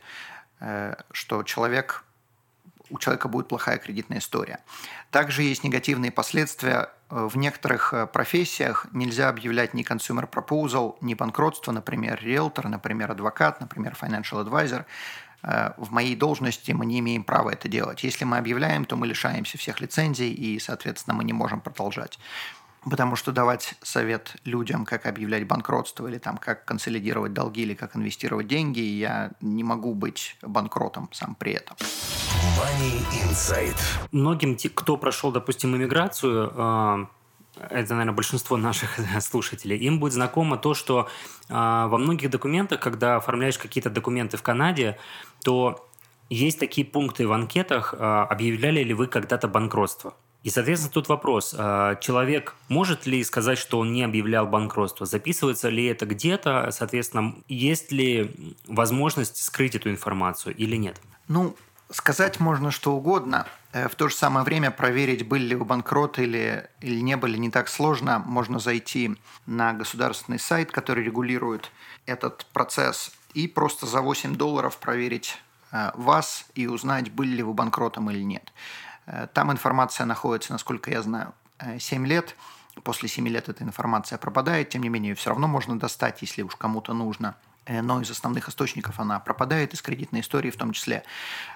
э, 0.59 0.95
что 1.11 1.43
человек, 1.43 2.03
у 2.93 2.99
человека 2.99 3.27
будет 3.27 3.47
плохая 3.47 3.79
кредитная 3.79 4.19
история. 4.19 4.59
Также 5.09 5.41
есть 5.41 5.63
негативные 5.63 6.11
последствия. 6.11 6.89
Э, 7.09 7.27
в 7.27 7.35
некоторых 7.37 7.91
э, 7.91 8.05
профессиях 8.05 8.85
нельзя 8.93 9.29
объявлять 9.29 9.73
ни 9.73 9.83
consumer 9.83 10.29
proposal, 10.29 10.95
ни 11.01 11.15
банкротство, 11.15 11.71
например, 11.71 12.19
риэлтор, 12.21 12.69
например, 12.69 13.11
адвокат, 13.11 13.59
например, 13.59 13.97
financial 13.99 14.45
advisor. 14.45 14.85
В 15.75 15.91
моей 15.91 16.15
должности 16.15 16.71
мы 16.71 16.85
не 16.85 16.99
имеем 16.99 17.25
права 17.25 17.49
это 17.49 17.67
делать. 17.67 18.05
Если 18.05 18.23
мы 18.23 18.37
объявляем, 18.37 18.85
то 18.85 18.95
мы 18.95 19.07
лишаемся 19.07 19.57
всех 19.57 19.81
лицензий 19.81 20.31
и, 20.31 20.57
соответственно, 20.57 21.17
мы 21.17 21.25
не 21.25 21.33
можем 21.33 21.59
продолжать. 21.59 22.17
Потому 22.89 23.15
что 23.15 23.31
давать 23.31 23.75
совет 23.81 24.35
людям, 24.43 24.85
как 24.85 25.05
объявлять 25.05 25.47
банкротство 25.47 26.07
или 26.07 26.17
там, 26.17 26.37
как 26.37 26.65
консолидировать 26.65 27.33
долги 27.33 27.61
или 27.61 27.73
как 27.73 27.95
инвестировать 27.95 28.47
деньги, 28.47 28.79
я 28.79 29.31
не 29.41 29.63
могу 29.63 29.93
быть 29.93 30.37
банкротом 30.41 31.09
сам 31.11 31.35
при 31.35 31.53
этом. 31.53 31.77
Money 31.79 33.01
Insight. 33.23 33.77
Многим, 34.11 34.57
кто 34.75 34.97
прошел, 34.97 35.31
допустим, 35.31 35.75
иммиграцию, 35.75 36.51
а, 36.55 37.07
это, 37.69 37.93
наверное, 37.93 38.13
большинство 38.13 38.57
наших 38.57 38.99
слушателей, 39.21 39.77
им 39.77 39.99
будет 39.99 40.13
знакомо 40.13 40.57
то, 40.57 40.73
что 40.73 41.07
а, 41.49 41.87
во 41.87 41.97
многих 41.97 42.29
документах, 42.29 42.79
когда 42.79 43.17
оформляешь 43.17 43.57
какие-то 43.57 43.89
документы 43.89 44.37
в 44.37 44.43
Канаде, 44.43 44.97
то 45.43 45.87
есть 46.29 46.59
такие 46.59 46.85
пункты 46.85 47.27
в 47.27 47.31
анкетах, 47.31 47.93
а, 47.97 48.25
объявляли 48.25 48.83
ли 48.83 48.93
вы 48.93 49.07
когда-то 49.07 49.47
банкротство. 49.47 50.15
И, 50.43 50.49
соответственно, 50.49 50.91
тут 50.91 51.07
вопрос. 51.07 51.55
А, 51.57 51.95
человек 51.95 52.55
может 52.67 53.05
ли 53.05 53.23
сказать, 53.23 53.57
что 53.57 53.79
он 53.79 53.93
не 53.93 54.03
объявлял 54.03 54.45
банкротство? 54.45 55.05
Записывается 55.05 55.69
ли 55.69 55.85
это 55.85 56.05
где-то? 56.05 56.69
Соответственно, 56.71 57.35
есть 57.47 57.91
ли 57.91 58.55
возможность 58.67 59.41
скрыть 59.41 59.75
эту 59.75 59.89
информацию 59.89 60.53
или 60.55 60.75
нет? 60.75 60.99
Ну, 61.29 61.55
сказать 61.89 62.41
можно 62.41 62.71
что 62.71 62.93
угодно. 62.93 63.47
Э, 63.71 63.87
в 63.87 63.95
то 63.95 64.09
же 64.09 64.15
самое 64.15 64.45
время 64.45 64.69
проверить, 64.69 65.27
были 65.27 65.43
ли 65.43 65.55
вы 65.55 65.63
банкроты 65.63 66.23
или, 66.23 66.69
или 66.81 66.99
не 66.99 67.15
были, 67.15 67.37
не 67.37 67.49
так 67.49 67.69
сложно. 67.69 68.19
Можно 68.19 68.59
зайти 68.59 69.15
на 69.45 69.73
государственный 69.73 70.39
сайт, 70.39 70.71
который 70.71 71.05
регулирует 71.05 71.71
этот 72.05 72.45
процесс, 72.51 73.11
и 73.33 73.47
просто 73.47 73.85
за 73.85 74.01
8 74.01 74.35
долларов 74.35 74.77
проверить 74.77 75.37
э, 75.71 75.91
вас 75.95 76.45
и 76.53 76.67
узнать, 76.67 77.11
были 77.11 77.35
ли 77.37 77.43
вы 77.43 77.53
банкротом 77.53 78.11
или 78.11 78.23
нет. 78.23 78.51
Э, 79.05 79.27
там 79.33 79.51
информация 79.51 80.05
находится, 80.05 80.53
насколько 80.53 80.91
я 80.91 81.01
знаю, 81.01 81.33
7 81.79 82.05
э, 82.05 82.07
лет. 82.07 82.35
После 82.83 83.07
7 83.07 83.27
лет 83.27 83.49
эта 83.49 83.63
информация 83.63 84.17
пропадает, 84.17 84.69
тем 84.69 84.81
не 84.81 84.89
менее, 84.89 85.09
ее 85.09 85.15
все 85.15 85.29
равно 85.29 85.47
можно 85.47 85.77
достать, 85.77 86.21
если 86.21 86.41
уж 86.41 86.55
кому-то 86.55 86.93
нужно. 86.93 87.35
Э, 87.65 87.81
но 87.81 88.01
из 88.01 88.09
основных 88.09 88.49
источников 88.49 88.99
она 88.99 89.19
пропадает, 89.19 89.73
из 89.73 89.81
кредитной 89.81 90.21
истории 90.21 90.49
в 90.49 90.57
том 90.57 90.73
числе. 90.73 91.03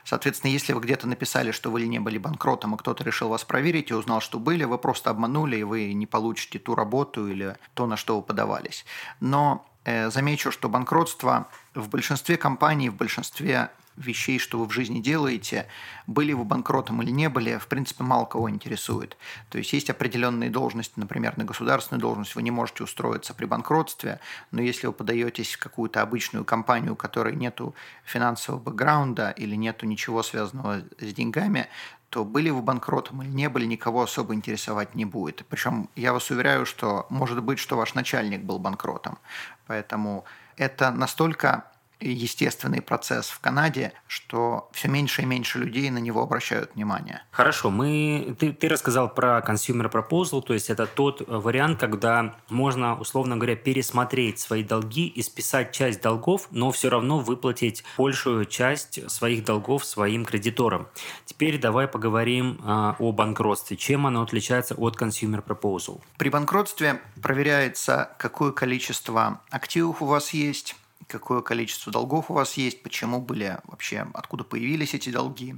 Соответственно, 0.04 0.52
если 0.52 0.74
вы 0.74 0.82
где-то 0.82 1.08
написали, 1.08 1.52
что 1.52 1.72
вы 1.72 1.86
не 1.88 2.00
были 2.00 2.18
банкротом, 2.18 2.76
и 2.76 2.78
кто-то 2.78 3.04
решил 3.04 3.30
вас 3.30 3.44
проверить 3.44 3.92
и 3.92 3.94
узнал, 3.94 4.22
что 4.22 4.40
были, 4.40 4.64
вы 4.64 4.78
просто 4.78 5.10
обманули, 5.10 5.58
и 5.58 5.64
вы 5.64 5.94
не 5.94 6.06
получите 6.06 6.60
ту 6.60 6.76
работу 6.76 7.28
или 7.28 7.56
то, 7.74 7.88
на 7.88 7.98
что 7.98 8.18
вы 8.18 8.24
подавались. 8.24 8.86
Но 9.20 9.66
замечу, 9.86 10.52
что 10.52 10.68
банкротство 10.68 11.48
в 11.74 11.88
большинстве 11.88 12.36
компаний, 12.36 12.90
в 12.90 12.96
большинстве 12.96 13.72
вещей, 13.98 14.40
что 14.40 14.60
вы 14.60 14.68
в 14.68 14.72
жизни 14.72 15.00
делаете, 15.00 15.68
были 16.06 16.34
вы 16.34 16.46
банкротом 16.46 17.02
или 17.02 17.12
не 17.12 17.30
были, 17.30 17.58
в 17.58 17.68
принципе, 17.68 18.04
мало 18.04 18.26
кого 18.26 18.50
интересует. 18.50 19.18
То 19.50 19.58
есть 19.58 19.74
есть 19.74 19.90
определенные 19.90 20.50
должности, 20.50 20.94
например, 20.96 21.38
на 21.38 21.44
государственную 21.44 22.02
должность 22.02 22.36
вы 22.36 22.44
не 22.44 22.52
можете 22.52 22.84
устроиться 22.84 23.34
при 23.34 23.46
банкротстве, 23.46 24.20
но 24.52 24.62
если 24.62 24.88
вы 24.88 24.94
подаетесь 24.94 25.56
в 25.56 25.60
какую-то 25.60 26.02
обычную 26.02 26.46
компанию, 26.46 26.94
у 26.94 26.96
которой 26.96 27.36
нету 27.36 27.76
финансового 28.06 28.62
бэкграунда 28.62 29.32
или 29.32 29.56
нету 29.56 29.86
ничего 29.86 30.24
связанного 30.24 30.84
с 31.00 31.14
деньгами, 31.14 31.68
то 32.10 32.24
были 32.24 32.50
вы 32.50 32.62
банкротом 32.62 33.22
или 33.22 33.30
не 33.30 33.50
были, 33.50 33.66
никого 33.66 34.04
особо 34.04 34.34
интересовать 34.34 34.96
не 34.96 35.06
будет. 35.06 35.46
Причем 35.50 35.90
я 35.96 36.14
вас 36.14 36.30
уверяю, 36.32 36.66
что 36.66 37.06
может 37.10 37.44
быть, 37.44 37.60
что 37.60 37.76
ваш 37.76 37.96
начальник 37.96 38.44
был 38.44 38.60
банкротом. 38.60 39.18
Поэтому 39.66 40.24
это 40.56 40.92
настолько 40.92 41.66
естественный 42.00 42.82
процесс 42.82 43.28
в 43.30 43.40
Канаде, 43.40 43.94
что 44.08 44.70
все 44.74 44.88
меньше 44.88 45.24
и 45.24 45.26
меньше 45.26 45.60
людей 45.60 45.90
на 45.90 45.98
него 45.98 46.22
обращают 46.22 46.76
внимание. 46.76 47.24
Хорошо, 47.32 47.70
мы, 47.70 48.36
ты, 48.40 48.54
ты 48.54 48.68
рассказал 48.68 49.14
про 49.14 49.40
consumer 49.40 49.92
proposal, 49.92 50.42
то 50.42 50.54
есть 50.54 50.70
это 50.70 50.86
тот 50.86 51.24
вариант, 51.28 51.80
когда 51.80 52.36
можно, 52.50 52.96
условно 53.00 53.36
говоря, 53.38 53.56
пересмотреть 53.56 54.40
свои 54.40 54.64
долги 54.64 55.08
и 55.08 55.22
списать 55.22 55.72
часть 55.72 56.02
долгов, 56.02 56.48
но 56.52 56.72
все 56.72 56.90
равно 56.90 57.20
выплатить 57.20 57.84
большую 57.98 58.46
часть 58.46 59.10
своих 59.10 59.44
долгов 59.44 59.86
своим 59.86 60.26
кредиторам. 60.26 60.88
Теперь 61.26 61.60
давай 61.60 61.88
поговорим 61.88 62.60
а, 62.64 62.96
о 63.00 63.12
банкротстве. 63.12 63.78
Чем 63.78 64.08
оно 64.08 64.22
отличается 64.22 64.76
от 64.76 65.00
consumer 65.00 65.44
proposal? 65.44 66.02
При 66.18 66.30
банкротстве 66.30 67.02
проверяется, 67.22 68.12
какое 68.18 68.52
количество 68.52 69.42
активов 69.50 70.02
у 70.02 70.06
вас 70.06 70.32
есть, 70.32 70.76
какое 71.08 71.42
количество 71.42 71.92
долгов 71.92 72.30
у 72.30 72.34
вас 72.34 72.54
есть, 72.56 72.84
почему 72.84 73.22
были 73.22 73.58
вообще, 73.66 74.08
откуда 74.14 74.44
появились 74.44 74.94
эти 74.94 75.10
долги. 75.10 75.56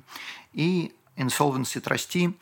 И 0.53 0.93
Insolvency 1.17 1.81
Trustee 1.81 2.33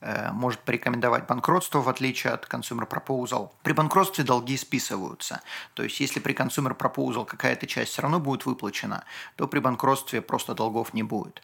э, 0.00 0.32
может 0.32 0.60
порекомендовать 0.60 1.26
банкротство, 1.26 1.80
в 1.80 1.88
отличие 1.88 2.32
от 2.32 2.46
Consumer 2.46 2.88
Proposal. 2.88 3.50
При 3.62 3.72
банкротстве 3.72 4.24
долги 4.24 4.56
списываются. 4.56 5.42
То 5.74 5.82
есть, 5.82 6.00
если 6.00 6.20
при 6.20 6.34
Consumer 6.34 6.76
Proposal 6.76 7.24
какая-то 7.24 7.66
часть 7.66 7.92
все 7.92 8.02
равно 8.02 8.18
будет 8.18 8.46
выплачена, 8.46 9.04
то 9.36 9.46
при 9.46 9.60
банкротстве 9.60 10.20
просто 10.22 10.54
долгов 10.54 10.94
не 10.94 11.02
будет. 11.02 11.42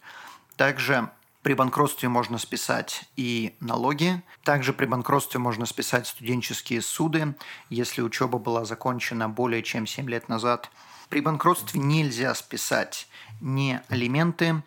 Также 0.56 1.10
при 1.42 1.54
банкротстве 1.54 2.08
можно 2.08 2.38
списать 2.38 3.04
и 3.16 3.56
налоги. 3.60 4.22
Также 4.44 4.72
при 4.72 4.86
банкротстве 4.86 5.40
можно 5.40 5.66
списать 5.66 6.06
студенческие 6.06 6.80
суды, 6.82 7.34
если 7.68 8.00
учеба 8.00 8.38
была 8.38 8.64
закончена 8.64 9.28
более 9.28 9.62
чем 9.62 9.86
7 9.86 10.08
лет 10.08 10.28
назад– 10.28 10.70
при 11.12 11.20
банкротстве 11.20 11.78
нельзя 11.78 12.34
списать 12.34 13.06
ни 13.42 13.78
алименты, 13.88 14.62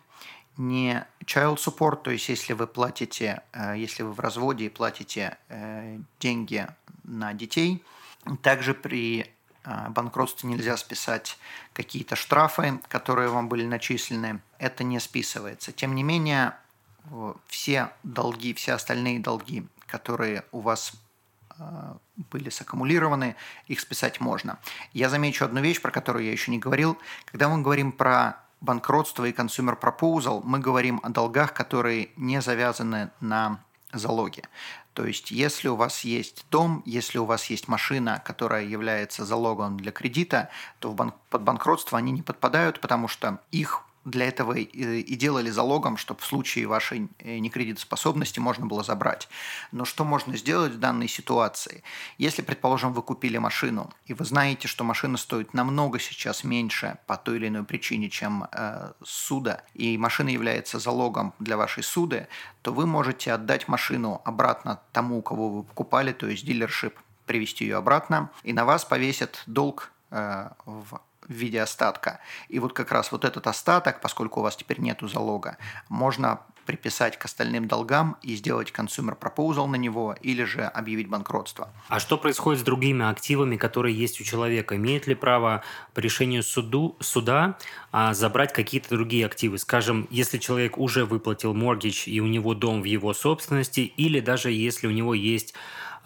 ни 0.56 1.02
child 1.24 1.56
support, 1.56 2.02
то 2.02 2.12
есть 2.12 2.28
если 2.28 2.52
вы 2.52 2.68
платите, 2.68 3.42
э, 3.52 3.74
если 3.76 4.04
вы 4.04 4.12
в 4.12 4.20
разводе 4.20 4.66
и 4.66 4.68
платите 4.68 5.38
э, 5.48 5.98
деньги 6.20 6.68
на 7.02 7.32
детей. 7.32 7.82
Также 8.42 8.74
при 8.74 9.22
э, 9.64 9.88
банкротстве 9.88 10.48
нельзя 10.48 10.76
списать 10.76 11.36
какие-то 11.72 12.14
штрафы, 12.14 12.78
которые 12.86 13.28
вам 13.28 13.48
были 13.48 13.66
начислены. 13.66 14.40
Это 14.58 14.84
не 14.84 15.00
списывается. 15.00 15.72
Тем 15.72 15.96
не 15.96 16.04
менее, 16.04 16.54
все 17.48 17.90
долги, 18.04 18.54
все 18.54 18.74
остальные 18.74 19.18
долги, 19.18 19.66
которые 19.88 20.44
у 20.52 20.60
вас 20.60 20.92
были 22.16 22.50
саккумулированы, 22.50 23.36
их 23.66 23.80
списать 23.80 24.20
можно. 24.20 24.58
Я 24.92 25.08
замечу 25.08 25.44
одну 25.44 25.60
вещь, 25.60 25.80
про 25.80 25.90
которую 25.90 26.24
я 26.24 26.32
еще 26.32 26.50
не 26.50 26.58
говорил. 26.58 26.98
Когда 27.24 27.48
мы 27.48 27.62
говорим 27.62 27.92
про 27.92 28.40
банкротство 28.60 29.24
и 29.24 29.32
consumer 29.32 29.78
proposal, 29.78 30.42
мы 30.44 30.58
говорим 30.58 31.00
о 31.02 31.10
долгах, 31.10 31.52
которые 31.52 32.10
не 32.16 32.40
завязаны 32.40 33.10
на 33.20 33.60
залоги. 33.92 34.42
То 34.94 35.04
есть, 35.04 35.30
если 35.30 35.68
у 35.68 35.76
вас 35.76 36.04
есть 36.04 36.46
дом, 36.50 36.82
если 36.86 37.18
у 37.18 37.26
вас 37.26 37.46
есть 37.46 37.68
машина, 37.68 38.22
которая 38.24 38.64
является 38.64 39.26
залогом 39.26 39.76
для 39.76 39.92
кредита, 39.92 40.48
то 40.78 40.90
в 40.90 40.94
бан- 40.94 41.12
под 41.28 41.42
банкротство 41.42 41.98
они 41.98 42.12
не 42.12 42.22
подпадают, 42.22 42.80
потому 42.80 43.06
что 43.06 43.40
их 43.50 43.82
для 44.06 44.28
этого 44.28 44.52
и 44.52 45.16
делали 45.16 45.50
залогом, 45.50 45.96
чтобы 45.96 46.20
в 46.20 46.24
случае 46.24 46.66
вашей 46.66 47.08
э, 47.18 47.38
некредитоспособности 47.38 48.38
можно 48.38 48.64
было 48.64 48.84
забрать. 48.84 49.28
Но 49.72 49.84
что 49.84 50.04
можно 50.04 50.36
сделать 50.36 50.72
в 50.72 50.78
данной 50.78 51.08
ситуации? 51.08 51.82
Если, 52.16 52.42
предположим, 52.42 52.92
вы 52.92 53.02
купили 53.02 53.38
машину, 53.38 53.92
и 54.06 54.14
вы 54.14 54.24
знаете, 54.24 54.68
что 54.68 54.84
машина 54.84 55.16
стоит 55.16 55.54
намного 55.54 55.98
сейчас 55.98 56.44
меньше 56.44 56.98
по 57.06 57.16
той 57.16 57.36
или 57.36 57.48
иной 57.48 57.64
причине, 57.64 58.08
чем 58.08 58.46
э, 58.52 58.92
суда, 59.02 59.64
и 59.74 59.98
машина 59.98 60.28
является 60.28 60.78
залогом 60.78 61.34
для 61.40 61.56
вашей 61.56 61.82
суды, 61.82 62.28
то 62.62 62.72
вы 62.72 62.86
можете 62.86 63.32
отдать 63.32 63.66
машину 63.66 64.22
обратно 64.24 64.80
тому, 64.92 65.20
кого 65.20 65.48
вы 65.48 65.62
покупали, 65.64 66.12
то 66.12 66.28
есть 66.28 66.46
дилершип, 66.46 66.94
привести 67.26 67.64
ее 67.64 67.76
обратно, 67.76 68.30
и 68.44 68.52
на 68.52 68.64
вас 68.64 68.84
повесят 68.84 69.42
долг 69.46 69.90
э, 70.12 70.48
в 70.64 71.00
в 71.28 71.32
виде 71.32 71.60
остатка. 71.60 72.20
И 72.48 72.58
вот 72.58 72.72
как 72.72 72.92
раз 72.92 73.12
вот 73.12 73.24
этот 73.24 73.46
остаток, 73.46 74.00
поскольку 74.00 74.40
у 74.40 74.42
вас 74.42 74.56
теперь 74.56 74.80
нету 74.80 75.08
залога, 75.08 75.58
можно 75.88 76.40
приписать 76.66 77.16
к 77.16 77.24
остальным 77.24 77.68
долгам 77.68 78.16
и 78.22 78.34
сделать 78.34 78.72
consumer 78.76 79.16
proposal 79.18 79.66
на 79.66 79.76
него 79.76 80.16
или 80.20 80.44
же 80.44 80.62
объявить 80.62 81.08
банкротство. 81.08 81.70
А 81.88 82.00
что 82.00 82.18
происходит 82.18 82.60
с 82.60 82.64
другими 82.64 83.08
активами, 83.08 83.56
которые 83.56 83.96
есть 83.96 84.20
у 84.20 84.24
человека? 84.24 84.76
Имеет 84.76 85.06
ли 85.06 85.14
право 85.14 85.62
по 85.94 86.00
решению 86.00 86.42
суду, 86.42 86.96
суда 87.00 87.56
а, 87.92 88.12
забрать 88.12 88.52
какие-то 88.52 88.90
другие 88.90 89.24
активы? 89.24 89.58
Скажем, 89.58 90.06
если 90.10 90.38
человек 90.38 90.76
уже 90.76 91.04
выплатил 91.04 91.54
mortgage 91.54 92.10
и 92.10 92.20
у 92.20 92.26
него 92.26 92.54
дом 92.54 92.82
в 92.82 92.84
его 92.84 93.14
собственности, 93.14 93.80
или 93.80 94.20
даже 94.20 94.50
если 94.50 94.88
у 94.88 94.90
него 94.90 95.14
есть 95.14 95.54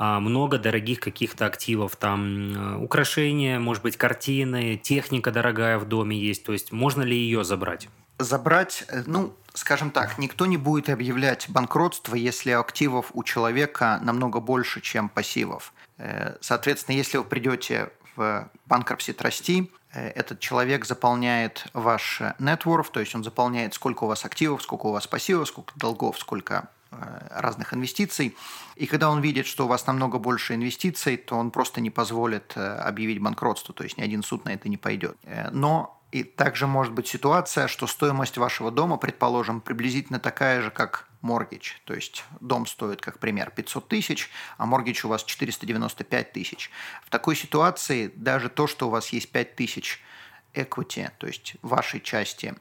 много 0.00 0.58
дорогих 0.58 0.98
каких-то 1.00 1.44
активов, 1.44 1.94
там 1.96 2.52
э, 2.54 2.76
украшения, 2.82 3.58
может 3.58 3.82
быть, 3.82 3.98
картины, 3.98 4.76
техника 4.82 5.30
дорогая 5.30 5.78
в 5.78 5.86
доме 5.86 6.18
есть, 6.18 6.42
то 6.42 6.52
есть 6.52 6.72
можно 6.72 7.02
ли 7.02 7.14
ее 7.14 7.44
забрать? 7.44 7.90
Забрать, 8.18 8.84
э, 8.88 9.02
ну, 9.06 9.34
скажем 9.52 9.90
так, 9.90 10.16
никто 10.16 10.46
не 10.46 10.56
будет 10.56 10.88
объявлять 10.88 11.50
банкротство, 11.50 12.14
если 12.14 12.52
активов 12.52 13.10
у 13.12 13.22
человека 13.22 14.00
намного 14.02 14.40
больше, 14.40 14.80
чем 14.80 15.10
пассивов. 15.10 15.74
Э, 15.98 16.36
соответственно, 16.40 16.96
если 16.96 17.18
вы 17.18 17.24
придете 17.24 17.90
в 18.16 18.50
банкропси 18.64 19.12
трасти, 19.12 19.70
этот 19.92 20.38
человек 20.40 20.86
заполняет 20.86 21.66
ваш 21.74 22.22
worth, 22.38 22.90
то 22.92 23.00
есть 23.00 23.14
он 23.14 23.22
заполняет, 23.24 23.74
сколько 23.74 24.04
у 24.04 24.06
вас 24.06 24.24
активов, 24.24 24.62
сколько 24.62 24.86
у 24.86 24.92
вас 24.92 25.06
пассивов, 25.06 25.48
сколько 25.48 25.72
долгов, 25.76 26.18
сколько 26.18 26.70
разных 27.30 27.74
инвестиций. 27.74 28.36
И 28.80 28.86
когда 28.86 29.10
он 29.10 29.20
видит, 29.20 29.46
что 29.46 29.66
у 29.66 29.68
вас 29.68 29.86
намного 29.86 30.18
больше 30.18 30.54
инвестиций, 30.54 31.18
то 31.18 31.36
он 31.36 31.50
просто 31.50 31.82
не 31.82 31.90
позволит 31.90 32.54
э, 32.56 32.76
объявить 32.76 33.20
банкротство, 33.20 33.74
то 33.74 33.84
есть 33.84 33.98
ни 33.98 34.02
один 34.02 34.22
суд 34.22 34.46
на 34.46 34.54
это 34.54 34.70
не 34.70 34.78
пойдет. 34.78 35.18
Э, 35.24 35.50
но 35.50 36.02
и 36.12 36.24
также 36.24 36.66
может 36.66 36.94
быть 36.94 37.06
ситуация, 37.06 37.68
что 37.68 37.86
стоимость 37.86 38.38
вашего 38.38 38.70
дома, 38.70 38.96
предположим, 38.96 39.60
приблизительно 39.60 40.18
такая 40.18 40.62
же, 40.62 40.70
как 40.70 41.10
моргич. 41.20 41.78
То 41.84 41.92
есть 41.92 42.24
дом 42.40 42.64
стоит, 42.64 43.02
как 43.02 43.18
пример, 43.18 43.52
500 43.54 43.86
тысяч, 43.86 44.30
а 44.56 44.64
моргич 44.64 45.04
у 45.04 45.08
вас 45.08 45.24
495 45.24 46.32
тысяч. 46.32 46.70
В 47.04 47.10
такой 47.10 47.36
ситуации 47.36 48.10
даже 48.16 48.48
то, 48.48 48.66
что 48.66 48.86
у 48.86 48.90
вас 48.90 49.10
есть 49.10 49.30
5 49.30 49.56
тысяч 49.56 50.00
equity, 50.54 51.10
то 51.18 51.26
есть 51.26 51.56
вашей 51.60 52.00
части 52.00 52.54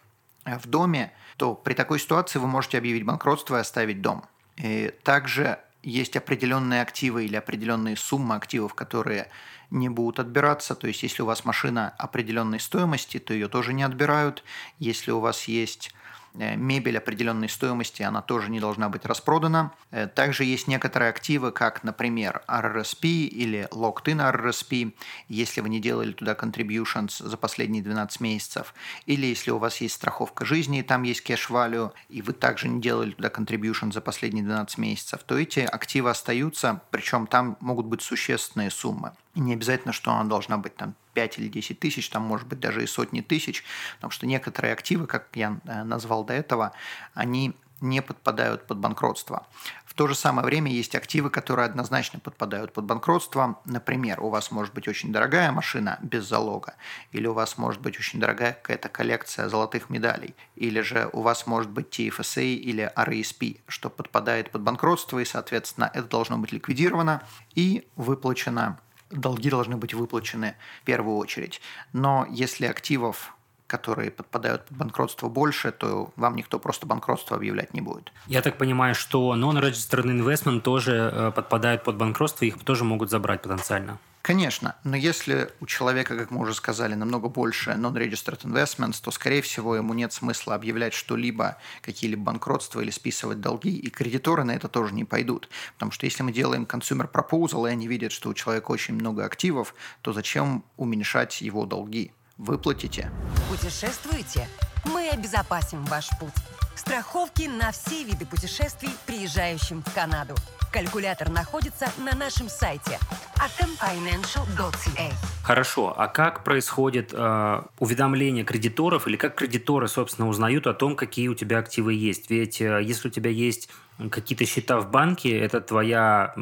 в 0.43 0.67
доме, 0.67 1.13
то 1.37 1.55
при 1.55 1.75
такой 1.75 1.97
ситуации 1.97 2.39
вы 2.39 2.47
можете 2.47 2.77
объявить 2.77 3.05
банкротство 3.05 3.55
и 3.55 3.61
оставить 3.61 4.01
дом. 4.01 4.25
И 4.57 4.93
также 5.03 5.59
есть 5.83 6.15
определенные 6.15 6.81
активы 6.81 7.25
или 7.25 7.35
определенные 7.35 7.95
суммы 7.95 8.35
активов, 8.35 8.73
которые 8.73 9.29
не 9.69 9.89
будут 9.89 10.19
отбираться. 10.19 10.75
То 10.75 10.87
есть, 10.87 11.03
если 11.03 11.21
у 11.21 11.25
вас 11.25 11.45
машина 11.45 11.93
определенной 11.97 12.59
стоимости, 12.59 13.19
то 13.19 13.33
ее 13.33 13.47
тоже 13.47 13.73
не 13.73 13.83
отбирают. 13.83 14.43
Если 14.77 15.11
у 15.11 15.19
вас 15.19 15.47
есть 15.47 15.93
мебель 16.33 16.97
определенной 16.97 17.49
стоимости, 17.49 18.03
она 18.03 18.21
тоже 18.21 18.49
не 18.49 18.59
должна 18.59 18.89
быть 18.89 19.05
распродана. 19.05 19.71
Э, 19.91 20.07
также 20.07 20.43
есть 20.43 20.67
некоторые 20.67 21.09
активы, 21.09 21.51
как, 21.51 21.83
например, 21.83 22.41
RRSP 22.47 23.27
или 23.27 23.67
Locked-in 23.71 24.19
RRSP, 24.19 24.93
если 25.27 25.61
вы 25.61 25.69
не 25.69 25.79
делали 25.79 26.13
туда 26.13 26.33
contributions 26.33 27.23
за 27.23 27.37
последние 27.37 27.83
12 27.83 28.19
месяцев, 28.21 28.73
или 29.05 29.25
если 29.25 29.51
у 29.51 29.57
вас 29.57 29.81
есть 29.81 29.95
страховка 29.95 30.45
жизни, 30.45 30.79
и 30.79 30.83
там 30.83 31.03
есть 31.03 31.27
cash 31.27 31.49
value, 31.49 31.91
и 32.09 32.21
вы 32.21 32.33
также 32.33 32.67
не 32.67 32.81
делали 32.81 33.11
туда 33.11 33.29
contributions 33.29 33.93
за 33.93 34.01
последние 34.01 34.43
12 34.43 34.77
месяцев, 34.77 35.21
то 35.25 35.37
эти 35.37 35.59
активы 35.59 36.09
остаются, 36.09 36.81
причем 36.91 37.27
там 37.27 37.57
могут 37.59 37.85
быть 37.85 38.01
существенные 38.01 38.71
суммы. 38.71 39.13
И 39.35 39.39
не 39.39 39.53
обязательно, 39.53 39.93
что 39.93 40.11
она 40.11 40.27
должна 40.27 40.57
быть 40.57 40.75
там 40.75 40.95
5 41.19 41.37
или 41.39 41.49
10 41.49 41.79
тысяч, 41.79 42.09
там 42.09 42.21
может 42.21 42.47
быть 42.47 42.61
даже 42.61 42.81
и 42.81 42.87
сотни 42.87 43.19
тысяч, 43.19 43.65
потому 43.95 44.11
что 44.11 44.25
некоторые 44.25 44.71
активы, 44.71 45.05
как 45.05 45.27
я 45.33 45.59
э, 45.65 45.83
назвал 45.83 46.23
до 46.23 46.33
этого, 46.33 46.71
они 47.13 47.53
не 47.81 48.01
подпадают 48.01 48.67
под 48.67 48.77
банкротство. 48.77 49.45
В 49.85 49.93
то 49.95 50.07
же 50.07 50.15
самое 50.15 50.45
время 50.45 50.71
есть 50.71 50.95
активы, 50.95 51.29
которые 51.29 51.65
однозначно 51.65 52.19
подпадают 52.19 52.71
под 52.71 52.85
банкротство. 52.85 53.59
Например, 53.65 54.21
у 54.21 54.29
вас 54.29 54.51
может 54.51 54.73
быть 54.73 54.87
очень 54.87 55.11
дорогая 55.11 55.51
машина 55.51 55.99
без 56.01 56.25
залога, 56.25 56.75
или 57.11 57.27
у 57.27 57.33
вас 57.33 57.57
может 57.57 57.81
быть 57.81 57.99
очень 57.99 58.21
дорогая 58.21 58.53
какая-то 58.53 58.87
коллекция 58.87 59.49
золотых 59.49 59.89
медалей, 59.89 60.35
или 60.55 60.79
же 60.79 61.09
у 61.11 61.21
вас 61.21 61.47
может 61.47 61.69
быть 61.69 61.99
TFSA 61.99 62.45
или 62.45 62.91
RESP, 62.95 63.59
что 63.67 63.89
подпадает 63.89 64.51
под 64.51 64.61
банкротство, 64.61 65.19
и, 65.19 65.25
соответственно, 65.25 65.91
это 65.93 66.07
должно 66.07 66.37
быть 66.37 66.53
ликвидировано 66.53 67.23
и 67.55 67.85
выплачено 67.97 68.79
долги 69.11 69.49
должны 69.49 69.77
быть 69.77 69.93
выплачены 69.93 70.55
в 70.81 70.85
первую 70.85 71.17
очередь. 71.17 71.61
Но 71.93 72.25
если 72.29 72.65
активов 72.65 73.33
которые 73.69 74.09
подпадают 74.09 74.65
под 74.65 74.77
банкротство 74.77 75.29
больше, 75.29 75.71
то 75.71 76.11
вам 76.15 76.35
никто 76.35 76.57
просто 76.57 76.87
банкротство 76.87 77.37
объявлять 77.37 77.73
не 77.75 77.81
будет. 77.81 78.11
Я 78.25 78.41
так 78.41 78.57
понимаю, 78.57 78.95
что 78.95 79.35
non-registered 79.35 80.05
investment 80.05 80.61
тоже 80.61 81.11
э, 81.13 81.31
подпадают 81.31 81.83
под 81.83 81.95
банкротство, 81.95 82.45
их 82.45 82.57
тоже 82.63 82.83
могут 82.83 83.11
забрать 83.11 83.43
потенциально. 83.43 83.99
Конечно, 84.21 84.75
но 84.83 84.97
если 84.97 85.49
у 85.61 85.65
человека, 85.65 86.17
как 86.17 86.29
мы 86.29 86.41
уже 86.41 86.53
сказали, 86.53 86.93
намного 86.93 87.29
больше 87.29 87.71
non-registered 87.71 88.41
investments, 88.43 89.01
то, 89.01 89.11
скорее 89.11 89.41
всего, 89.41 89.75
ему 89.75 89.93
нет 89.93 90.11
смысла 90.11 90.55
объявлять 90.55 90.93
что-либо, 90.93 91.57
какие-либо 91.81 92.23
банкротства 92.23 92.81
или 92.81 92.91
списывать 92.91 93.39
долги, 93.39 93.75
и 93.75 93.89
кредиторы 93.89 94.43
на 94.43 94.51
это 94.51 94.67
тоже 94.67 94.93
не 94.93 95.05
пойдут. 95.05 95.49
Потому 95.75 95.91
что 95.93 96.05
если 96.05 96.23
мы 96.23 96.33
делаем 96.33 96.63
consumer 96.63 97.09
proposal, 97.09 97.67
и 97.67 97.71
они 97.71 97.87
видят, 97.87 98.11
что 98.11 98.29
у 98.29 98.33
человека 98.33 98.71
очень 98.71 98.95
много 98.95 99.23
активов, 99.25 99.73
то 100.01 100.11
зачем 100.11 100.65
уменьшать 100.75 101.41
его 101.41 101.65
долги? 101.65 102.11
Выплатите. 102.39 103.11
Путешествуете? 103.49 104.47
Мы 104.85 105.09
обезопасим 105.09 105.85
ваш 105.85 106.09
путь. 106.19 106.33
Страховки 106.75 107.43
на 107.43 107.71
все 107.71 108.03
виды 108.03 108.25
путешествий, 108.25 108.89
приезжающим 109.05 109.83
в 109.85 109.93
Канаду. 109.93 110.33
Калькулятор 110.71 111.29
находится 111.29 111.91
на 111.97 112.15
нашем 112.15 112.47
сайте 112.47 112.97
atomfinancial.ca. 113.35 115.11
Хорошо, 115.43 115.93
а 115.97 116.07
как 116.07 116.43
происходит 116.43 117.09
э, 117.11 117.61
уведомление 117.79 118.45
кредиторов 118.45 119.07
или 119.07 119.17
как 119.17 119.35
кредиторы, 119.35 119.87
собственно, 119.87 120.29
узнают 120.29 120.67
о 120.67 120.73
том, 120.73 120.95
какие 120.95 121.27
у 121.27 121.33
тебя 121.33 121.57
активы 121.57 121.93
есть? 121.93 122.29
Ведь 122.29 122.61
э, 122.61 122.81
если 122.83 123.07
у 123.07 123.11
тебя 123.11 123.31
есть 123.31 123.69
какие-то 124.11 124.45
счета 124.45 124.79
в 124.79 124.89
банке, 124.91 125.37
это 125.37 125.59
твоя, 125.59 126.33